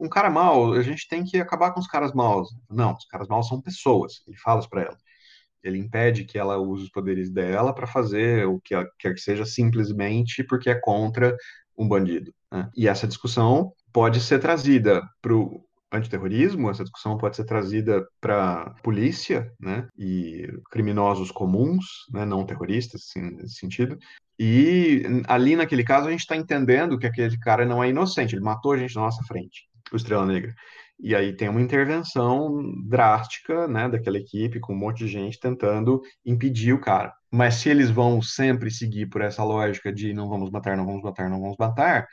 [0.00, 2.48] um cara mau, a gente tem que acabar com os caras maus.
[2.70, 4.96] Não, os caras maus são pessoas, ele fala isso pra ela.
[5.62, 9.44] Ele impede que ela use os poderes dela para fazer o que quer que seja
[9.44, 11.36] simplesmente porque é contra
[11.76, 12.32] um bandido.
[12.50, 12.68] Né?
[12.76, 19.52] E essa discussão pode ser trazida pro antiterrorismo, essa discussão pode ser trazida para polícia,
[19.60, 23.98] né, e criminosos comuns, né, não terroristas, assim, nesse sentido.
[24.38, 28.44] E ali naquele caso a gente está entendendo que aquele cara não é inocente, ele
[28.44, 30.54] matou a gente na nossa frente, o Estrela Negra.
[31.00, 36.02] E aí tem uma intervenção drástica, né, daquela equipe com um monte de gente tentando
[36.26, 37.14] impedir o cara.
[37.30, 41.02] Mas se eles vão sempre seguir por essa lógica de não vamos matar, não vamos
[41.02, 42.06] matar, não vamos matar,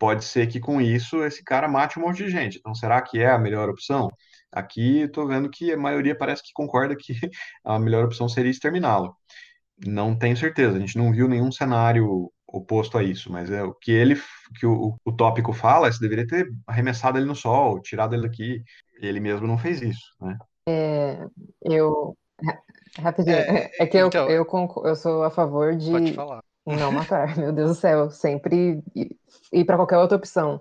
[0.00, 2.58] pode ser que com isso esse cara mate um monte de gente.
[2.58, 4.08] Então, será que é a melhor opção?
[4.50, 7.12] Aqui estou vendo que a maioria parece que concorda que
[7.62, 9.14] a melhor opção seria exterminá-lo.
[9.86, 13.74] Não tenho certeza, a gente não viu nenhum cenário oposto a isso, mas é o
[13.74, 14.20] que ele,
[14.58, 18.22] que o, o tópico fala, é que deveria ter arremessado ele no sol, tirado ele
[18.22, 18.64] daqui.
[19.00, 20.36] Ele mesmo não fez isso, né?
[20.66, 21.26] É,
[21.62, 22.16] eu
[22.98, 24.46] rapidinho, é, é que eu, então, eu,
[24.84, 26.42] eu sou a favor de pode falar.
[26.66, 28.82] Não matar, meu Deus do céu, sempre
[29.52, 30.60] ir para qualquer outra opção.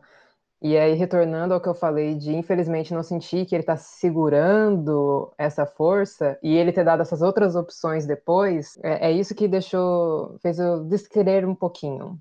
[0.61, 5.33] E aí, retornando ao que eu falei de infelizmente não sentir que ele está segurando
[5.37, 10.37] essa força e ele ter dado essas outras opções depois, é, é isso que deixou,
[10.41, 12.19] fez eu descrever um pouquinho.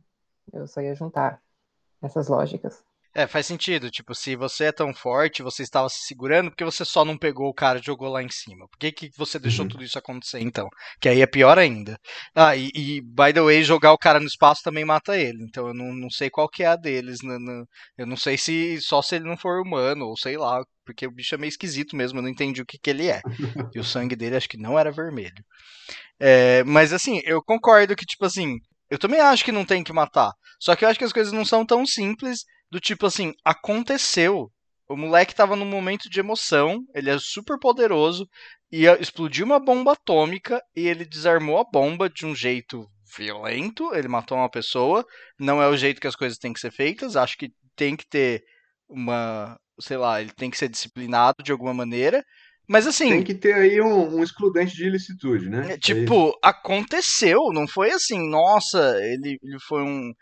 [0.53, 1.43] Eu só ia juntar
[2.03, 2.88] essas lógicas.
[3.19, 3.91] É, faz sentido.
[3.91, 7.49] Tipo, se você é tão forte, você estava se segurando, porque você só não pegou
[7.49, 8.69] o cara e jogou lá em cima?
[8.69, 9.71] Por que, que você deixou uhum.
[9.73, 10.69] tudo isso acontecer, então?
[11.01, 11.99] Que aí é pior ainda.
[12.33, 15.43] Ah, e, e, by the way, jogar o cara no espaço também mata ele.
[15.43, 17.19] Então eu não, não sei qual que é a deles.
[17.21, 17.67] No, no,
[17.99, 20.63] eu não sei se só se ele não for humano, ou sei lá.
[20.85, 23.21] Porque o bicho é meio esquisito mesmo, eu não entendi o que, que ele é.
[23.75, 25.45] E o sangue dele acho que não era vermelho.
[26.21, 28.59] É, mas assim, eu concordo que, tipo assim,
[28.89, 30.31] eu também acho que não tem que matar.
[30.61, 34.51] Só que eu acho que as coisas não são tão simples do tipo assim, aconteceu.
[34.89, 38.27] O moleque tava num momento de emoção, ele é super poderoso,
[38.71, 44.09] e explodiu uma bomba atômica e ele desarmou a bomba de um jeito violento, ele
[44.09, 45.05] matou uma pessoa,
[45.39, 48.07] não é o jeito que as coisas têm que ser feitas, acho que tem que
[48.07, 48.43] ter
[48.89, 52.23] uma, sei lá, ele tem que ser disciplinado de alguma maneira,
[52.69, 53.09] mas assim.
[53.09, 55.73] Tem que ter aí um, um excludente de ilicitude, né?
[55.73, 60.13] É, tipo, é aconteceu, não foi assim, nossa, ele, ele foi um,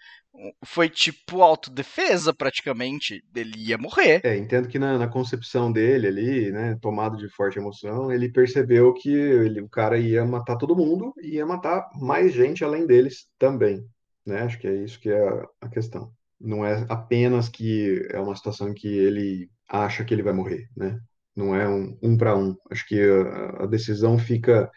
[0.65, 3.23] foi tipo autodefesa praticamente.
[3.35, 4.21] Ele ia morrer.
[4.25, 8.93] É, entendo que na, na, concepção dele ali, né, tomado de forte emoção, ele percebeu
[8.93, 13.29] que ele, o cara ia matar todo mundo e ia matar mais gente além deles
[13.39, 13.85] também.
[14.25, 14.43] Né?
[14.43, 16.13] Acho que é isso que é a, a questão.
[16.41, 20.99] Não é apenas que é uma situação que ele acha que ele vai morrer, né?
[21.35, 22.57] Não é um, um para um.
[22.71, 24.71] Acho que a, a decisão fica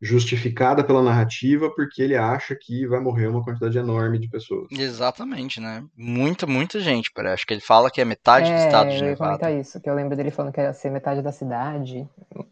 [0.00, 4.68] justificada pela narrativa porque ele acha que vai morrer uma quantidade enorme de pessoas.
[4.70, 5.84] Exatamente, né?
[5.96, 7.34] Muita, muita gente, parece.
[7.34, 9.38] Acho que ele fala que é metade é, do estado de Nevada.
[9.38, 12.08] Comentar isso, que eu lembro dele falando que ia ser metade da cidade,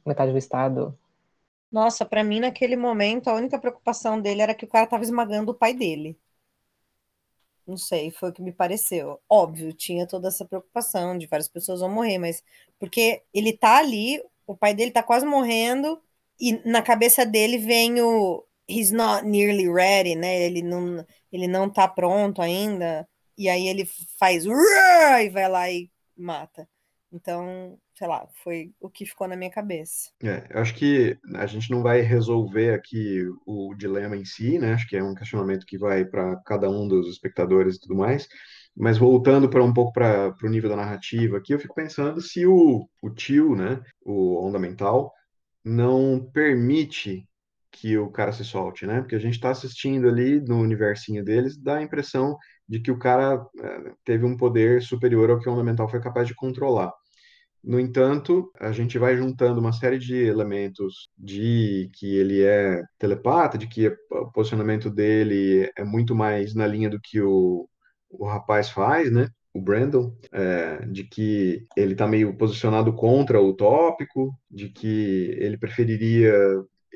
[0.06, 0.98] metade do estado.
[1.70, 5.52] Nossa, para mim naquele momento a única preocupação dele era que o cara tava esmagando
[5.52, 6.18] o pai dele.
[7.66, 9.18] Não sei, foi o que me pareceu.
[9.28, 12.42] Óbvio, tinha toda essa preocupação de várias pessoas vão morrer, mas
[12.78, 16.00] porque ele tá ali, o pai dele tá quase morrendo,
[16.40, 20.42] e na cabeça dele vem o he's not nearly ready, né?
[20.42, 23.06] Ele não, ele não tá pronto ainda.
[23.36, 26.68] E aí ele faz e vai lá e mata.
[27.12, 30.10] Então, sei lá, foi o que ficou na minha cabeça.
[30.22, 34.74] É, eu acho que a gente não vai resolver aqui o dilema em si, né?
[34.74, 38.26] Acho que é um questionamento que vai para cada um dos espectadores e tudo mais.
[38.76, 42.44] Mas voltando para um pouco para o nível da narrativa aqui, eu fico pensando se
[42.44, 45.12] o, o tio, né, o onda mental,
[45.64, 47.26] não permite
[47.70, 49.00] que o cara se solte, né?
[49.00, 52.36] Porque a gente está assistindo ali no universinho deles, dá a impressão
[52.68, 56.00] de que o cara é, teve um poder superior ao que o onda mental foi
[56.00, 56.92] capaz de controlar.
[57.62, 63.56] No entanto, a gente vai juntando uma série de elementos de que ele é telepata,
[63.58, 67.68] de que o posicionamento dele é muito mais na linha do que o,
[68.10, 69.28] o rapaz faz, né?
[69.54, 75.56] O Brandon, é, de que ele está meio posicionado contra o tópico, de que ele
[75.56, 76.34] preferiria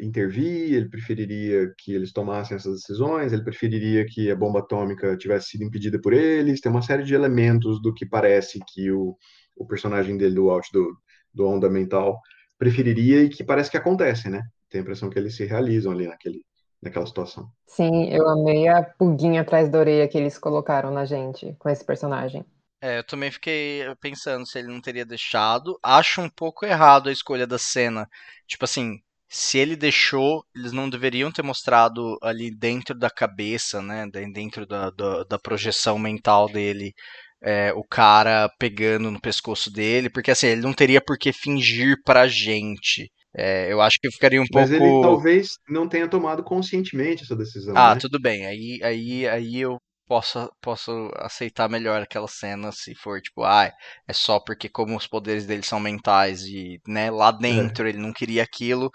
[0.01, 5.51] intervir, ele preferiria que eles tomassem essas decisões, ele preferiria que a bomba atômica tivesse
[5.51, 6.61] sido impedida por eles.
[6.61, 9.17] Tem uma série de elementos do que parece que o,
[9.57, 10.97] o personagem dele do Out do,
[11.33, 12.21] do Onda Mental
[12.59, 14.43] preferiria e que parece que acontece, né?
[14.69, 16.43] Tem a impressão que eles se realizam ali naquele,
[16.83, 17.51] naquela situação.
[17.67, 21.85] Sim, eu amei a pulguinha atrás da orelha que eles colocaram na gente com esse
[21.85, 22.45] personagem.
[22.81, 25.79] É, eu também fiquei pensando se ele não teria deixado.
[25.83, 28.09] Acho um pouco errado a escolha da cena.
[28.47, 34.07] Tipo assim, se ele deixou, eles não deveriam ter mostrado ali dentro da cabeça, né?
[34.33, 36.95] Dentro da, da, da projeção mental dele.
[37.41, 41.97] É, o cara pegando no pescoço dele, porque assim, ele não teria por que fingir
[42.05, 43.11] pra gente.
[43.35, 44.85] É, eu acho que ficaria um Mas pouco.
[44.85, 47.77] Mas ele talvez não tenha tomado conscientemente essa decisão.
[47.77, 48.01] Ah, né?
[48.01, 48.47] tudo bem.
[48.47, 53.71] Aí, aí, aí eu posso, posso aceitar melhor aquela cena se for tipo, ah,
[54.07, 57.91] é só porque como os poderes dele são mentais e, né, lá dentro é.
[57.91, 58.91] ele não queria aquilo,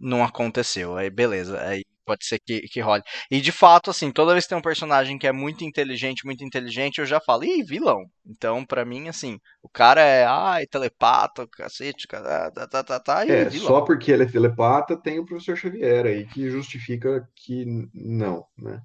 [0.00, 0.96] não aconteceu.
[0.96, 3.02] Aí beleza, aí pode ser que, que role.
[3.30, 6.42] E de fato, assim, toda vez que tem um personagem que é muito inteligente, muito
[6.44, 8.04] inteligente, eu já falo, ih, vilão.
[8.26, 13.26] Então, para mim, assim, o cara é, ai, telepata, cacete, tá, tá, tá, tá, tá
[13.26, 13.68] é, vilão.
[13.68, 18.80] só porque ele é telepata, tem o professor Xavier aí que justifica que não, né?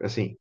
[0.00, 0.34] Assim,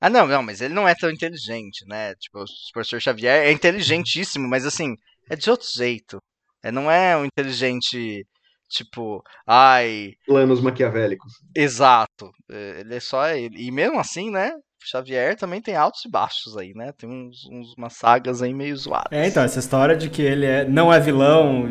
[0.00, 2.14] ah, não, não, mas ele não é tão inteligente, né?
[2.16, 4.96] Tipo, o professor Xavier é inteligentíssimo, mas assim,
[5.30, 6.20] é de outro jeito.
[6.62, 8.26] É, não é um inteligente,
[8.74, 10.12] tipo, ai.
[10.26, 11.32] Planos maquiavélicos.
[11.54, 12.30] Exato.
[12.50, 13.66] É, ele é só ele.
[13.66, 14.52] E mesmo assim, né?
[14.86, 16.92] Xavier também tem altos e baixos aí, né?
[16.92, 19.12] Tem uns, uns, umas sagas aí meio zoadas.
[19.12, 21.64] É, então, essa história de que ele é, não é vilão,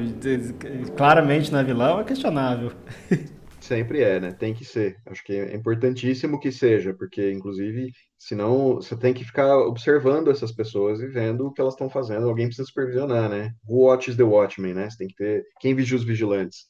[0.98, 2.72] claramente não é vilão, é questionável.
[3.62, 4.32] Sempre é, né?
[4.34, 4.98] Tem que ser.
[5.06, 10.52] Acho que é importantíssimo que seja, porque, inclusive, senão você tem que ficar observando essas
[10.52, 12.28] pessoas e vendo o que elas estão fazendo.
[12.28, 13.52] Alguém precisa supervisionar, né?
[13.66, 14.90] Who watches the watchmen, né?
[14.90, 15.44] Você tem que ter.
[15.62, 16.66] Quem vigia os vigilantes?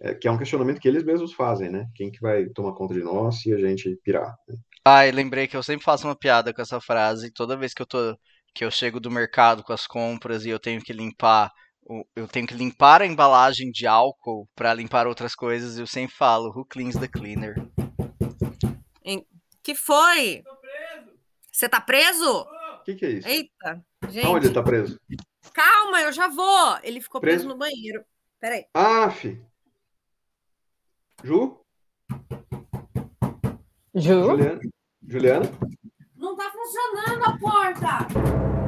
[0.00, 1.86] É, que é um questionamento que eles mesmos fazem, né?
[1.94, 4.36] Quem que vai tomar conta de nós se a gente pirar?
[4.48, 4.56] Né?
[4.84, 7.32] Ai, lembrei que eu sempre faço uma piada com essa frase.
[7.32, 8.16] Toda vez que eu tô.
[8.54, 11.50] que eu chego do mercado com as compras e eu tenho que limpar
[12.14, 16.50] eu tenho que limpar a embalagem de álcool para limpar outras coisas, eu sempre falo,
[16.50, 17.54] who cleans the cleaner?
[19.68, 20.42] Que foi?
[21.52, 22.40] Você tá preso?
[22.80, 23.28] O que, que, é isso?
[23.28, 24.26] Eita, gente.
[24.26, 24.98] Onde ele tá preso?
[25.52, 26.78] Calma, eu já vou.
[26.82, 28.02] Ele ficou preso, preso no banheiro.
[28.40, 28.64] Peraí.
[28.72, 29.38] Ah, fi.
[31.24, 31.56] Ju?
[33.94, 34.12] Ju?
[34.14, 34.60] Juliana?
[35.02, 35.46] Juliana?
[36.16, 38.67] Não tá funcionando a porta.